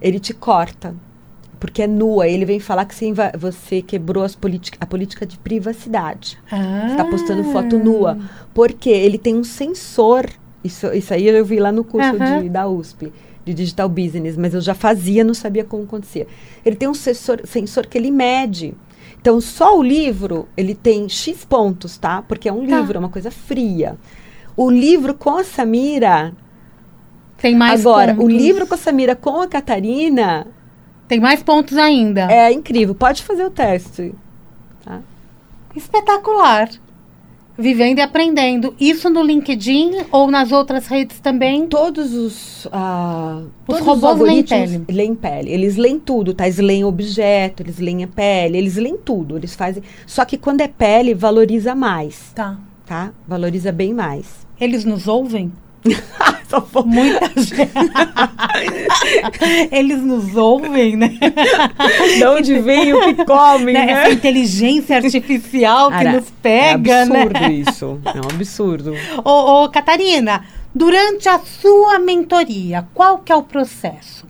[0.00, 0.94] Ele te corta.
[1.58, 2.28] Porque é nua.
[2.28, 4.36] Ele vem falar que você, você quebrou as
[4.80, 6.38] a política de privacidade.
[6.50, 6.82] Ah.
[6.86, 8.18] Você está postando foto nua.
[8.52, 10.28] Porque ele tem um sensor.
[10.62, 13.12] Isso, isso aí eu vi lá no curso de, da USP,
[13.44, 16.26] de Digital Business, mas eu já fazia, não sabia como acontecia.
[16.64, 18.74] Ele tem um sensor, sensor que ele mede.
[19.20, 22.22] Então, só o livro, ele tem X pontos, tá?
[22.22, 22.78] Porque é um Tá.
[22.78, 23.96] livro, é uma coisa fria.
[24.56, 26.32] O livro com a Samira.
[27.38, 28.32] Tem mais agora, o pontos.
[28.34, 30.46] livro com a Samira com a Catarina
[31.08, 32.30] Tem mais pontos ainda.
[32.30, 32.94] é incrível.
[32.94, 34.12] Pode fazer o teste.
[34.84, 35.00] Tá?
[35.74, 36.68] Espetacular.
[37.58, 38.74] Vivendo e aprendendo.
[38.78, 41.66] Isso no LinkedIn ou nas outras redes também?
[41.66, 44.84] Todos os, ah, Os todos robôs leem algoritmos pele.
[44.90, 45.50] leem pele.
[45.52, 46.44] Eles leem tudo, tá?
[46.44, 49.38] Eles leem objeto, eles leem a pele, eles leem tudo.
[49.38, 49.82] Eles fazem.
[50.06, 52.58] Só que quando é pele, valoriza mais, Tá.
[52.84, 53.10] tá?
[53.26, 54.46] Valoriza bem mais.
[54.60, 55.50] Eles nos ouvem?
[56.86, 57.70] Muita gente.
[59.72, 61.18] Eles nos ouvem, né?
[62.16, 63.86] De onde vem o que comem, Né?
[63.86, 63.92] né?
[63.92, 67.22] Essa inteligência artificial que nos pega, é né?
[67.22, 68.00] absurdo isso.
[68.04, 68.94] É um absurdo.
[69.24, 74.25] Ô, ô, Catarina, durante a sua mentoria, qual que é o processo?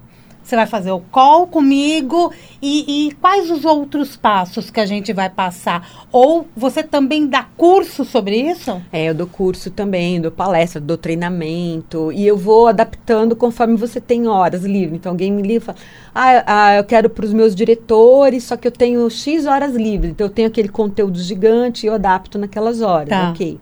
[0.47, 2.33] Você vai fazer o call comigo
[2.63, 6.07] e, e quais os outros passos que a gente vai passar?
[6.13, 8.81] Ou você também dá curso sobre isso?
[8.93, 12.13] É, eu dou curso também, dou palestra, dou treinamento.
[12.13, 15.01] E eu vou adaptando conforme você tem horas livres.
[15.01, 15.79] Então, alguém me liga e fala:
[16.15, 20.13] ah, ah, eu quero para os meus diretores, só que eu tenho X horas livres.
[20.13, 23.09] Então, eu tenho aquele conteúdo gigante e eu adapto naquelas horas.
[23.09, 23.31] Tá.
[23.31, 23.59] Ok.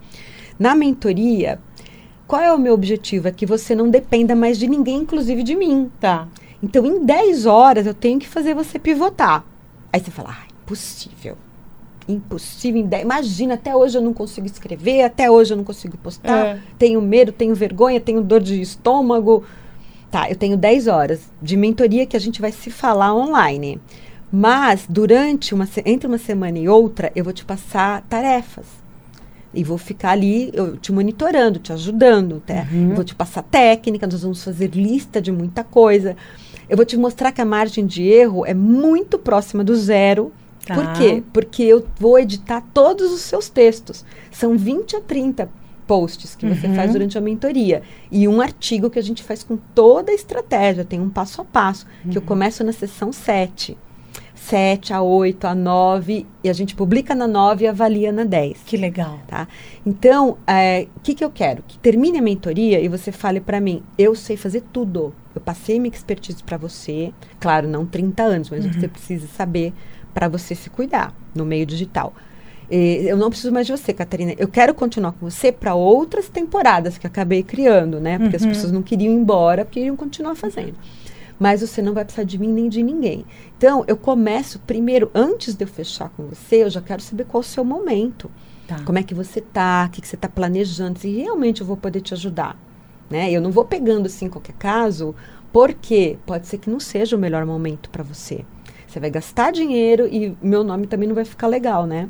[0.58, 1.58] Na mentoria,
[2.26, 3.26] qual é o meu objetivo?
[3.26, 5.90] É que você não dependa mais de ninguém, inclusive de mim.
[5.98, 6.28] Tá.
[6.64, 9.44] Então, em 10 horas, eu tenho que fazer você pivotar.
[9.92, 11.36] Aí você fala, ah, impossível.
[12.08, 12.80] Impossível.
[12.80, 16.46] Em 10 Imagina, até hoje eu não consigo escrever, até hoje eu não consigo postar.
[16.46, 16.58] É.
[16.78, 19.44] Tenho medo, tenho vergonha, tenho dor de estômago.
[20.10, 23.78] Tá, eu tenho 10 horas de mentoria que a gente vai se falar online.
[24.32, 28.64] Mas, durante uma, entre uma semana e outra, eu vou te passar tarefas.
[29.52, 32.42] E vou ficar ali, eu te monitorando, te ajudando.
[32.44, 32.66] Tá?
[32.72, 32.94] Uhum.
[32.94, 36.16] Vou te passar técnica, nós vamos fazer lista de muita coisa.
[36.68, 40.32] Eu vou te mostrar que a margem de erro é muito próxima do zero.
[40.66, 40.74] Tá.
[40.74, 41.22] Por quê?
[41.32, 44.04] Porque eu vou editar todos os seus textos.
[44.32, 45.48] São 20 a 30
[45.86, 46.74] posts que você Uhum.
[46.74, 47.82] faz durante a mentoria.
[48.10, 50.84] E um artigo que a gente faz com toda a estratégia.
[50.84, 52.26] Tem um passo a passo, que eu Uhum.
[52.28, 53.76] começo na sessão 7.
[54.34, 58.58] 7 a 8, a 9, e a gente publica na 9 e avalia na 10
[58.66, 59.20] Que legal.
[59.26, 59.46] tá?
[59.86, 61.62] Então, é, o que, que eu quero?
[61.66, 65.14] Que termine a mentoria e você fale para mim, eu sei fazer tudo.
[65.34, 69.72] Eu passei minha expertise para você, claro, não 30 anos, mas que você precisa saber
[70.12, 72.12] para você se cuidar no meio digital.
[72.70, 74.32] E eu não preciso mais de você, Catarina.
[74.38, 78.18] Eu quero continuar com você para outras temporadas que acabei criando, né?
[78.18, 78.48] Porque as Uhum.
[78.48, 80.74] pessoas não queriam ir embora, porque queriam continuar fazendo.
[81.38, 83.24] Mas você não vai precisar de mim nem de ninguém.
[83.56, 87.42] Então, eu começo primeiro, antes de eu fechar com você, eu já quero saber qual
[87.42, 88.30] é o seu momento.
[88.66, 88.80] Tá.
[88.84, 91.76] Como é que você tá, o que, que você está planejando, se realmente eu vou
[91.76, 92.58] poder te ajudar.
[93.10, 93.30] Né?
[93.30, 95.14] Eu não vou pegando assim qualquer caso,
[95.52, 98.44] porque pode ser que não seja o melhor momento para você.
[98.86, 102.08] Você vai gastar dinheiro e meu nome também não vai ficar legal, né?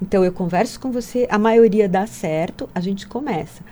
[0.00, 3.62] Então eu converso com você, a maioria dá certo, a gente começa.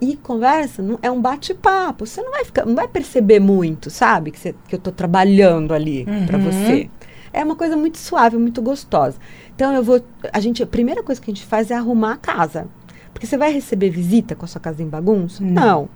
[0.00, 2.06] E conversa não, é um bate-papo.
[2.06, 4.30] Você não vai ficar, não vai perceber muito, sabe?
[4.30, 6.26] Que, você, que eu estou trabalhando ali Uhum.
[6.26, 6.88] para você.
[7.32, 9.16] É uma coisa muito suave, muito gostosa.
[9.54, 10.00] Então eu vou.
[10.32, 12.66] A gente, a primeira coisa que a gente faz é arrumar a casa.
[13.12, 15.42] Porque você vai receber visita com a sua casa em bagunça?
[15.42, 15.52] Não.
[15.52, 15.88] Não.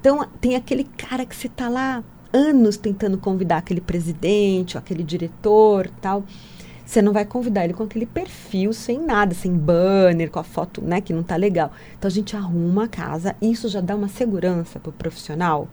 [0.00, 2.02] Então tem aquele cara que você tá lá
[2.32, 6.24] anos tentando convidar aquele presidente, ou aquele diretor, tal.
[6.90, 10.82] Você não vai convidar ele com aquele perfil sem nada, sem banner, com a foto,
[10.82, 11.70] né, que não tá legal.
[11.96, 15.68] Então a gente arruma a casa, e isso já dá uma segurança pro profissional.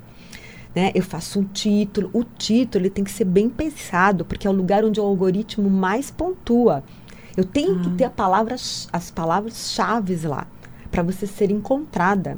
[0.76, 0.92] Né?
[0.94, 4.54] Eu faço um título, o título ele tem que ser bem pensado, porque é o
[4.54, 6.84] lugar onde o algoritmo mais pontua.
[7.36, 10.46] Eu tenho que ter palavra, as palavras-chave lá,
[10.92, 12.38] para você ser encontrada.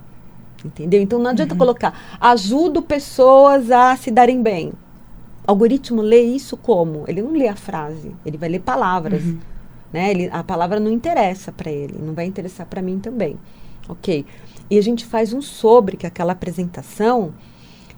[0.64, 1.02] Entendeu?
[1.02, 4.72] Então não adianta colocar ajudo pessoas a se darem bem.
[5.50, 7.04] Algoritmo lê isso como?
[7.08, 9.24] Ele não lê a frase, ele vai ler palavras.
[9.92, 10.12] Né?
[10.12, 13.38] Ele, a palavra não interessa para ele, não vai interessar para mim também.
[13.88, 14.26] Ok?
[14.70, 17.34] E a gente faz um sobre, que é aquela apresentação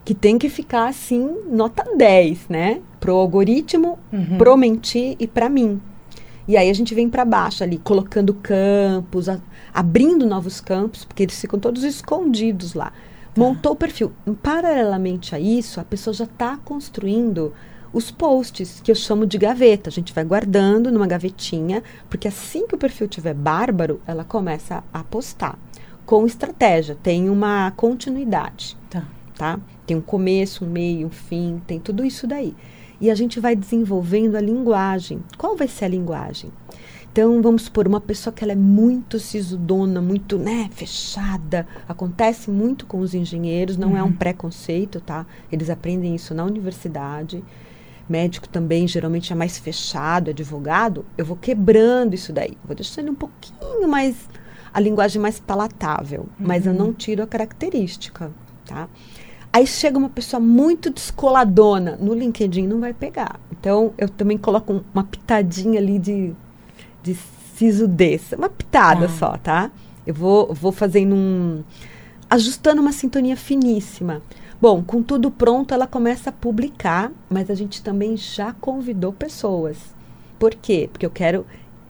[0.05, 2.81] que tem que ficar assim, nota 10, né?
[2.99, 3.99] Pro algoritmo,
[4.37, 5.81] pro mentir e para mim.
[6.47, 9.39] E aí a gente vem para baixo ali, colocando campos, a-
[9.73, 12.91] abrindo novos campos, porque eles ficam todos escondidos lá.
[13.36, 14.11] Montou o perfil.
[14.41, 17.53] Paralelamente a isso, a pessoa já está construindo
[17.93, 19.89] os posts, que eu chamo de gaveta.
[19.89, 24.84] A gente vai guardando numa gavetinha, porque assim que o perfil tiver bárbaro, ela começa
[24.93, 25.57] a postar.
[26.05, 29.03] Com estratégia, tem uma continuidade Tá.
[29.38, 29.59] tá?
[29.86, 32.55] Tem um começo, um meio, um fim, tem tudo isso daí.
[32.99, 35.23] E a gente vai desenvolvendo a linguagem.
[35.38, 36.51] Qual vai ser a linguagem?
[37.12, 41.68] Então, vamos supor, uma pessoa que ela é muito sisudona, muito, né, fechada.
[41.88, 45.26] Acontece muito com os engenheiros, não é um preconceito, tá?
[45.51, 47.43] Eles aprendem isso na universidade.
[48.07, 51.05] Médico também, geralmente, é mais fechado, advogado.
[51.18, 52.57] Eu vou quebrando isso daí.
[52.64, 54.16] Vou deixando um pouquinho mais,
[54.74, 56.28] a linguagem mais palatável.
[56.39, 58.32] Mas eu não tiro a característica,
[58.66, 58.88] tá?
[59.51, 63.38] Aí chega uma pessoa muito descoladona, no LinkedIn não vai pegar.
[63.51, 66.34] Então, eu também coloco um- uma pitadinha ali de,
[67.03, 67.15] de
[67.55, 68.31] sisudez.
[68.33, 69.13] Uma pitada Tá.
[69.13, 69.71] só, tá?
[70.05, 71.63] Eu vou, vou fazendo um...
[72.29, 74.21] Ajustando uma sintonia finíssima.
[74.59, 79.77] Bom, com tudo pronto, ela começa a publicar, mas a gente também já convidou pessoas.
[80.39, 80.89] Por quê?
[80.91, 81.45] Porque eu quero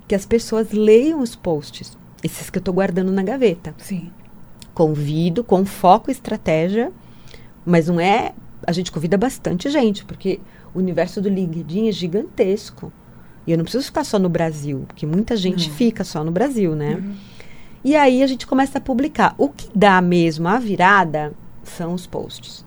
[0.07, 1.97] que as pessoas leiam os posts.
[2.23, 4.11] Esses que eu estou guardando na gaveta Sim.
[4.73, 6.91] convido com foco e estratégia,
[7.65, 8.33] mas não é.
[8.65, 10.39] A gente convida bastante gente, porque
[10.73, 12.91] o universo do LinkedIn é gigantesco.
[13.45, 15.75] E eu não preciso ficar só no Brasil, porque muita gente Não.
[15.75, 17.01] fica só no Brasil, né?
[17.83, 19.33] E aí a gente começa a publicar.
[19.37, 21.33] O que dá mesmo a virada
[21.63, 22.63] são os posts.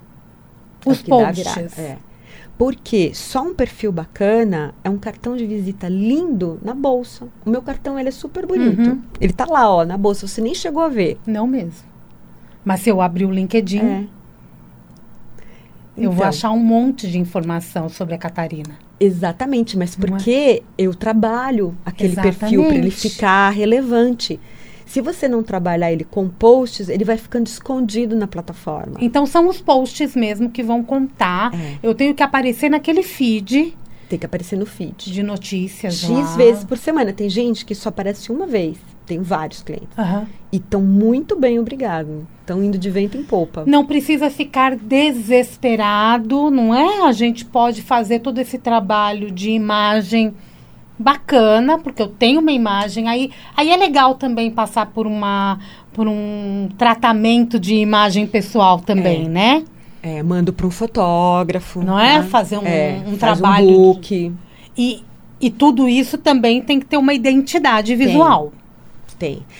[0.84, 1.54] É Os o que dá a posts.
[1.54, 1.98] virada, É.
[2.58, 7.26] Porque só um perfil bacana é um cartão de visita lindo na bolsa.
[7.44, 8.80] O meu cartão ele é super bonito.
[8.80, 9.02] Uhum.
[9.20, 10.28] Ele tá lá, ó, na bolsa.
[10.28, 11.18] Você nem chegou a ver.
[11.26, 11.88] Não mesmo.
[12.64, 14.04] Mas se eu abrir o LinkedIn, É.
[15.96, 16.28] eu vou Então.
[16.28, 18.78] achar um monte de informação sobre a Catarina.
[19.04, 20.06] Exatamente, mas é?
[20.06, 23.10] porque eu trabalho aquele perfil para ele Exatamente.
[23.10, 24.40] ficar relevante.
[24.86, 28.96] Se você não trabalhar ele com posts, ele vai ficando escondido na plataforma.
[29.00, 31.52] Então são os posts mesmo que vão contar.
[31.54, 31.78] É.
[31.82, 33.76] Eu tenho que aparecer naquele feed
[34.08, 35.10] Tem que aparecer no feed.
[35.10, 35.94] de notícias.
[36.00, 36.36] X lá.
[36.36, 37.12] vezes por semana.
[37.12, 38.76] Tem gente que só aparece uma vez.
[39.06, 39.88] Tem vários clientes.
[39.98, 40.26] Aham.
[40.52, 42.26] E estão muito bem, obrigado.
[42.40, 43.64] Estão indo de vento em popa.
[43.66, 47.02] Não precisa ficar desesperado, não é?
[47.06, 50.34] A gente pode fazer todo esse trabalho de imagem
[50.98, 53.08] bacana, porque eu tenho uma imagem.
[53.08, 55.58] Aí, aí é legal também passar por uma
[55.92, 59.28] por um tratamento de imagem pessoal também, É.
[59.28, 59.64] né?
[60.02, 61.82] É, mando para um fotógrafo.
[61.82, 62.16] Não é?
[62.18, 62.24] tá?
[62.24, 64.32] Fazer um- É, um faz trabalho Um de- book.
[64.76, 65.02] E,
[65.40, 68.50] e tudo isso também tem que ter uma identidade visual.
[68.50, 68.63] Tem.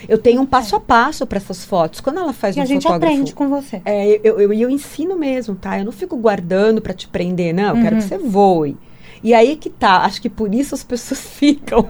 [0.08, 2.00] Eu tenho um passo a passo para essas fotos.
[2.00, 3.80] Quando ela faz E um a gente fotógrafo aprende com você.
[3.84, 5.78] É, eu, eu, eu ensino mesmo, tá?
[5.78, 7.76] Eu não fico guardando pra te prender, não.
[7.76, 8.02] Eu quero Uhum.
[8.02, 8.76] que você voe.
[9.22, 11.88] E aí que tá, acho que por isso as pessoas ficam.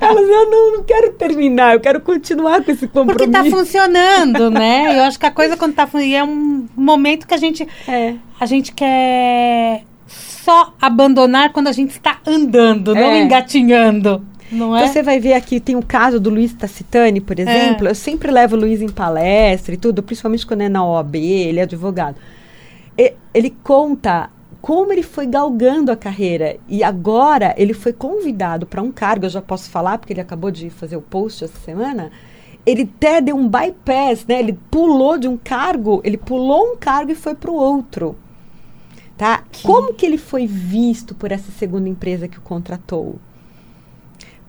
[0.00, 3.18] Elas, eu não, não quero terminar, eu quero continuar com esse compromisso.
[3.18, 4.96] Porque tá funcionando, né?
[4.98, 6.14] Eu acho que a coisa quando tá funcionando.
[6.14, 11.90] É um momento que a gente, É, a gente quer só abandonar quando a gente
[11.90, 13.22] está andando, não É.
[13.22, 14.24] engatinhando.
[14.50, 14.80] Não é?
[14.80, 17.86] Então você vai ver aqui, tem o caso do Luiz Tacitani, por exemplo.
[17.88, 21.60] Eu sempre levo o Luiz em palestra e tudo, principalmente quando é na OAB, ele
[21.60, 22.16] é advogado.
[22.98, 24.28] E- ele conta
[24.60, 26.56] como ele foi galgando a carreira.
[26.68, 30.50] E agora ele foi convidado para um cargo, eu já posso falar, porque ele acabou
[30.50, 32.10] de fazer o post essa semana.
[32.66, 34.38] Ele até deu um bypass, né?
[34.38, 38.16] Ele pulou de um cargo, ele pulou um cargo e foi para o outro.
[39.16, 39.44] Tá?
[39.62, 43.16] Como que ele foi visto por essa segunda empresa que o contratou?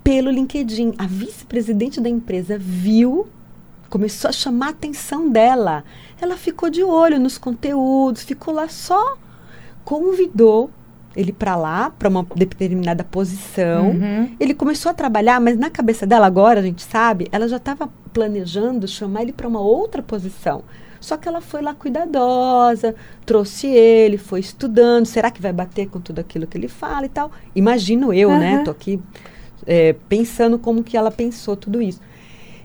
[0.03, 0.93] Pelo LinkedIn.
[0.97, 3.27] A vice-presidente da empresa viu,
[3.89, 5.83] começou a chamar a atenção dela.
[6.19, 9.17] Ela ficou de olho nos conteúdos, ficou lá só,
[9.83, 10.69] convidou
[11.15, 13.91] ele para lá, para uma determinada posição.
[13.91, 14.35] Uhum.
[14.39, 17.89] Ele começou a trabalhar, mas na cabeça dela agora, a gente sabe, ela já estava
[18.13, 20.63] planejando chamar ele para uma outra posição.
[20.99, 22.95] Só que ela foi lá cuidadosa,
[23.25, 25.05] trouxe ele, foi estudando.
[25.05, 27.31] Será que vai bater com tudo aquilo que ele fala e tal?
[27.55, 28.55] Imagino eu, né?
[28.55, 28.63] Aham.
[28.65, 28.99] Tô aqui
[29.65, 31.99] é, pensando como que ela pensou tudo isso.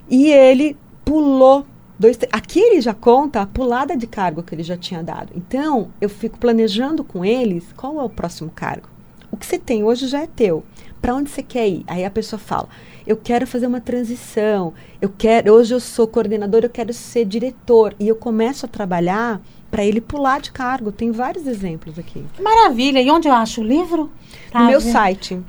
[0.09, 1.67] E ele pulou
[1.99, 2.19] dois.
[2.33, 5.33] Aqui ele já conta a pulada de cargo que ele já tinha dado.
[5.35, 8.89] Então, eu fico planejando com eles qual é o próximo cargo.
[9.31, 10.65] O que você tem hoje já é teu.
[11.01, 11.85] Para onde você quer ir?
[11.87, 12.69] Aí a pessoa fala:
[13.07, 14.73] eu quero fazer uma transição.
[15.01, 15.53] Eu quero.
[15.53, 17.95] Hoje eu sou coordenador, eu quero ser diretor.
[18.01, 19.41] E eu começo a trabalhar
[19.71, 20.91] para ele pular de cargo.
[20.91, 22.25] Tem vários exemplos aqui.
[22.41, 23.01] Maravilha.
[23.01, 24.11] E onde eu acho o livro?
[24.51, 24.93] Tá, no meu gente?
[24.93, 25.41] site,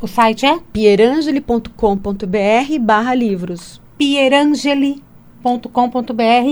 [0.00, 3.80] O site é pierangeli.com.br barra livros.
[3.98, 5.02] pierangeli.com.br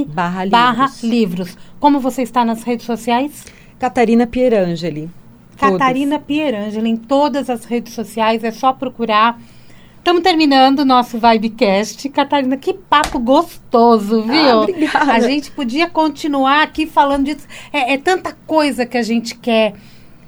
[0.09, 0.51] Barra livros.
[0.51, 1.57] barra livros.
[1.79, 3.45] Como você está nas redes sociais?
[3.79, 5.09] Catarina Pierangeli.
[5.57, 9.41] Catarina Pierangeli em todas as redes sociais, é só procurar.
[9.99, 12.09] Estamos terminando o nosso Vibecast.
[12.09, 14.51] Catarina, que papo gostoso, viu?
[14.51, 15.13] Ah, obrigada.
[15.13, 17.47] A gente podia continuar aqui falando disso.
[17.73, 19.75] É, é tanta coisa que a gente quer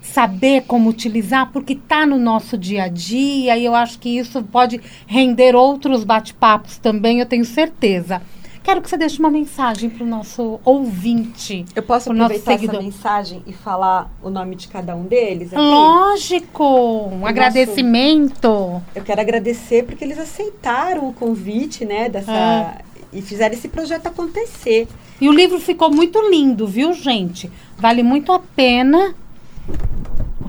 [0.01, 4.43] saber como utilizar, porque está no nosso dia a dia, e eu acho que isso
[4.43, 8.23] pode render outros bate-papos também, eu tenho certeza.
[8.63, 11.65] Quero que você deixe uma mensagem para o nosso ouvinte.
[11.75, 15.55] Eu posso Pro nosso aproveitar essa mensagem e falar o nome de cada um deles?
[15.55, 15.63] aqui?
[15.63, 16.65] Lógico!
[16.65, 18.83] Um nosso- agradecimento.
[18.95, 22.79] Eu quero agradecer porque eles aceitaram o convite, né, dessa É.
[23.13, 24.87] e fizeram esse projeto acontecer.
[25.21, 27.51] E o livro ficou muito lindo, viu, gente?
[27.79, 29.15] Vale muito a pena.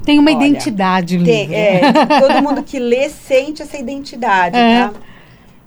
[0.05, 1.55] Tem uma Olha, identidade Tem, livro.
[1.55, 4.87] é, todo mundo que lê sente essa identidade, É.
[4.87, 4.93] tá?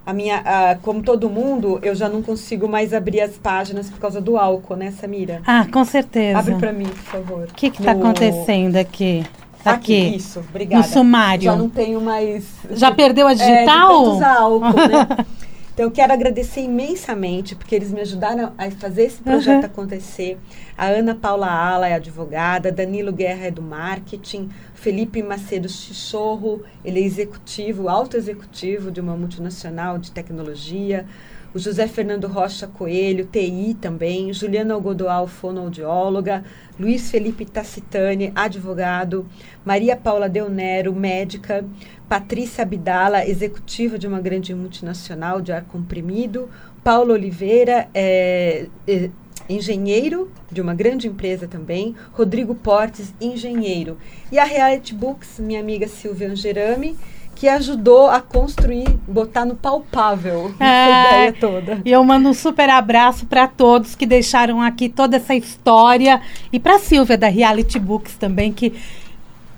[0.05, 0.43] A minha,
[0.81, 4.75] como todo mundo, eu já não consigo mais abrir as páginas por causa do álcool,
[4.75, 5.41] né, Samira?
[5.47, 6.39] Ah, com certeza.
[6.39, 7.47] Abre pra mim, por favor.
[7.49, 9.23] O que está acontecendo aqui?
[9.63, 10.15] Aqui, Aqui.
[10.17, 10.85] isso, obrigada.
[10.85, 11.43] No sumário.
[11.43, 12.43] Já não tenho mais.
[12.71, 14.01] Já perdeu a É, de digital?
[14.03, 15.25] usar álcool, né?
[15.73, 19.65] Então, eu quero agradecer imensamente, porque eles me ajudaram a fazer esse projeto Uhum.
[19.65, 20.37] acontecer.
[20.77, 26.99] A Ana Paula Ala é advogada, Danilo Guerra é do marketing, Felipe Macedo Chichorro, ele
[26.99, 31.07] é executivo, alto executivo de uma multinacional de tecnologia.
[31.53, 36.43] O José Fernando Rocha Coelho, TI também, Juliana Algodoal, fonoaudióloga,
[36.79, 39.27] Luiz Felipe Tacitani, advogado,
[39.63, 41.63] Maria Paula Del Nero, médica,
[42.09, 46.49] Patrícia Abdala, executiva de uma grande multinacional de ar comprimido,
[46.83, 49.11] Paulo Oliveira, é, é,
[49.47, 53.97] engenheiro de uma grande empresa também, Rodrigo Portes, engenheiro.
[54.31, 56.97] E a Reality Books, minha amiga Silvia Angerami,
[57.43, 60.63] que ajudou a construir, botar no palpável É.
[60.63, 61.81] essa ideia toda.
[61.83, 66.21] E eu mando um super abraço para todos que deixaram aqui toda essa história.
[66.53, 68.71] E para Silvia da Reality Books também, que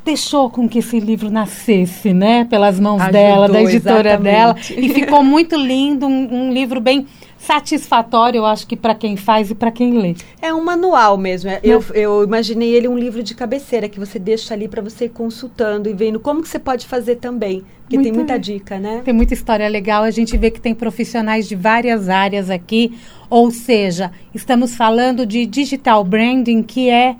[0.03, 2.45] deixou com que esse livro nascesse, né?
[2.45, 4.73] Pelas mãos Ajudou, dela, da editora exatamente.
[4.73, 4.83] dela.
[4.83, 7.05] E ficou muito lindo, um, um livro bem
[7.46, 10.16] satisfatório, eu acho que para quem faz e para quem lê.
[10.41, 11.50] É um manual mesmo.
[11.50, 15.06] é- Eu, eu imaginei ele um livro de cabeceira que você deixa ali para você
[15.06, 17.64] ir consultando e vendo como que você pode fazer também.
[17.84, 18.41] Porque tem muita bem.
[18.41, 19.02] dica, né?
[19.06, 22.98] Tem muita história legal, a gente vê que tem profissionais de várias áreas aqui,
[23.30, 27.16] ou seja, estamos falando de digital branding que é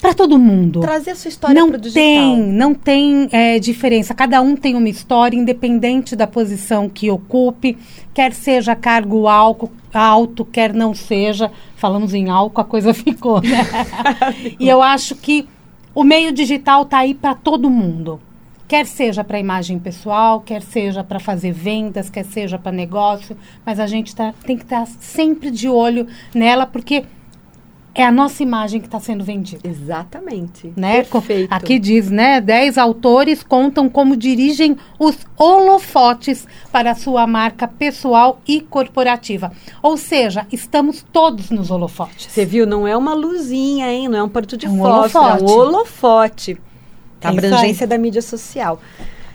[0.00, 0.80] para todo mundo.
[0.80, 2.02] Trazer a sua história não para o digital.
[2.02, 4.14] tem, não tem é, diferença.
[4.14, 7.76] Cada um tem uma história, independente da posição que ocupe,
[8.14, 11.50] quer seja cargo alto, alto, quer não seja.
[11.76, 13.66] Falamos em álcool, a coisa ficou, né?
[14.58, 15.46] e eu acho que
[15.94, 18.20] o meio digital está aí para todo mundo.
[18.66, 23.36] Quer seja para imagem pessoal, quer seja para fazer vendas, quer seja para negócio,
[23.66, 27.04] mas a gente tá, tem que estar sempre de olho nela, porque
[27.94, 30.72] é a nossa imagem que está sendo vendida Exatamente.
[30.76, 31.02] né?
[31.04, 31.52] Perfeito.
[31.52, 32.40] Aqui diz, né?
[32.40, 39.52] Dez autores contam como dirigem os holofotes para a sua marca pessoal e corporativa.
[39.82, 42.26] Ou seja, estamos todos nos holofotes.
[42.30, 44.08] Você viu, não é uma luzinha, hein?
[44.08, 45.52] Não é um porto de É um fósforo, é um holofote.
[45.52, 46.60] holofote.
[47.22, 48.80] É A abrangência da mídia social.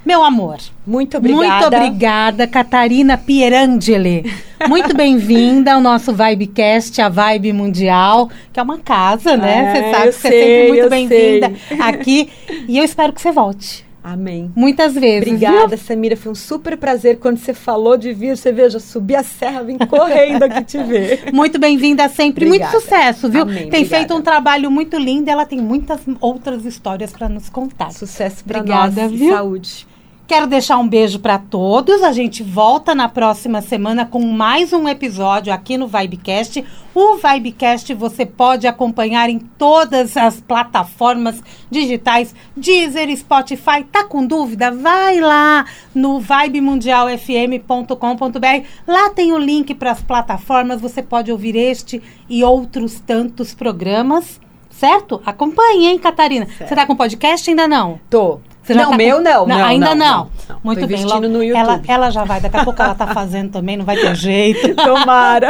[0.06, 1.47] Meu amor, Muito obrigada.
[1.47, 4.32] muito obrigada, Catarina Pierangeli.
[4.70, 9.64] Muito bem-vinda ao nosso Vibecast, a Vibe Mundial, que é uma casa, né?
[9.66, 12.30] É, Você sabe eu que você é sempre muito bem-vinda aqui.
[12.68, 13.84] E eu espero que você volte.
[14.03, 14.51] Amém.
[14.56, 15.28] Muitas vezes.
[15.28, 15.78] Obrigada, viu?
[15.80, 16.16] Samira.
[16.16, 18.38] Foi um super prazer quando você falou de vir.
[18.38, 21.24] Você veja, subi a serra, vim correndo aqui te ver.
[21.34, 22.45] Muito bem-vinda sempre.
[22.45, 22.72] Obrigada.
[22.72, 23.41] Muito sucesso, viu?
[23.41, 23.95] Amém, tem obrigada.
[23.97, 27.91] feito um trabalho muito lindo e ela tem muitas outras histórias para nos contar.
[27.91, 29.30] Sucesso Obrigada, nós viu?
[29.30, 29.88] e saúde.
[30.28, 32.02] Quero deixar um beijo para todos.
[32.02, 36.66] A gente volta na próxima semana com mais um episódio aqui no Vibecast.
[36.96, 43.84] O Vibecast você pode acompanhar em todas as plataformas digitais, Deezer, Spotify.
[43.92, 44.72] Tá com dúvida?
[44.72, 45.64] Vai lá
[45.94, 48.68] no vibemundialfm.com.br.
[48.88, 50.82] Lá tem o link para as plataformas.
[50.82, 54.42] Você pode ouvir este e outros tantos programas.
[54.72, 55.22] Certo?
[55.24, 56.48] Acompanhe, hein, Catarina?
[56.48, 58.00] Você tá com podcast ainda não?
[58.10, 58.40] Tô.
[58.74, 59.66] Não, tá meu com- não, não.
[59.66, 59.95] ainda não.
[59.95, 60.59] não, não.
[60.63, 61.03] Muito Tô bem.
[61.05, 61.59] logo- no YouTube.
[61.59, 64.74] Ela, ela já vai, daqui a pouco ela tá fazendo também, não vai ter jeito.
[64.76, 65.49] Tomara.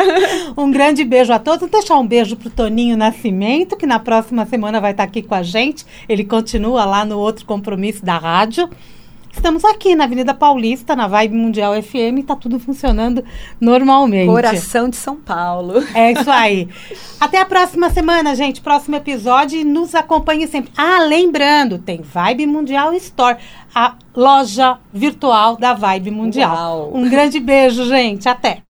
[0.57, 1.61] Um grande beijo a todos.
[1.61, 5.35] Vou deixar um beijo pro Toninho Nascimento, que na próxima semana vai estar aqui com
[5.35, 5.85] a gente.
[6.09, 8.69] Ele continua lá no outro compromisso da rádio.
[9.35, 13.23] Estamos aqui na Avenida Paulista, na Vibe Mundial FM, tá tudo funcionando
[13.59, 14.27] normalmente.
[14.27, 15.83] Coração de São Paulo.
[15.93, 16.67] É isso aí.
[17.19, 18.61] Até a próxima semana, gente.
[18.61, 20.71] Próximo episódio e nos acompanhe sempre.
[20.75, 23.37] Ah, lembrando, tem Vibe Mundial Store,
[23.73, 26.55] a loja virtual da Vibe Mundial.
[26.55, 26.91] Uau.
[26.95, 28.27] Um grande beijo, gente.
[28.27, 28.63] Até.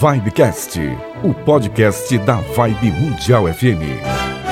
[0.00, 0.80] Vibecast,
[1.22, 4.43] o podcast da Vibe Mundial FM.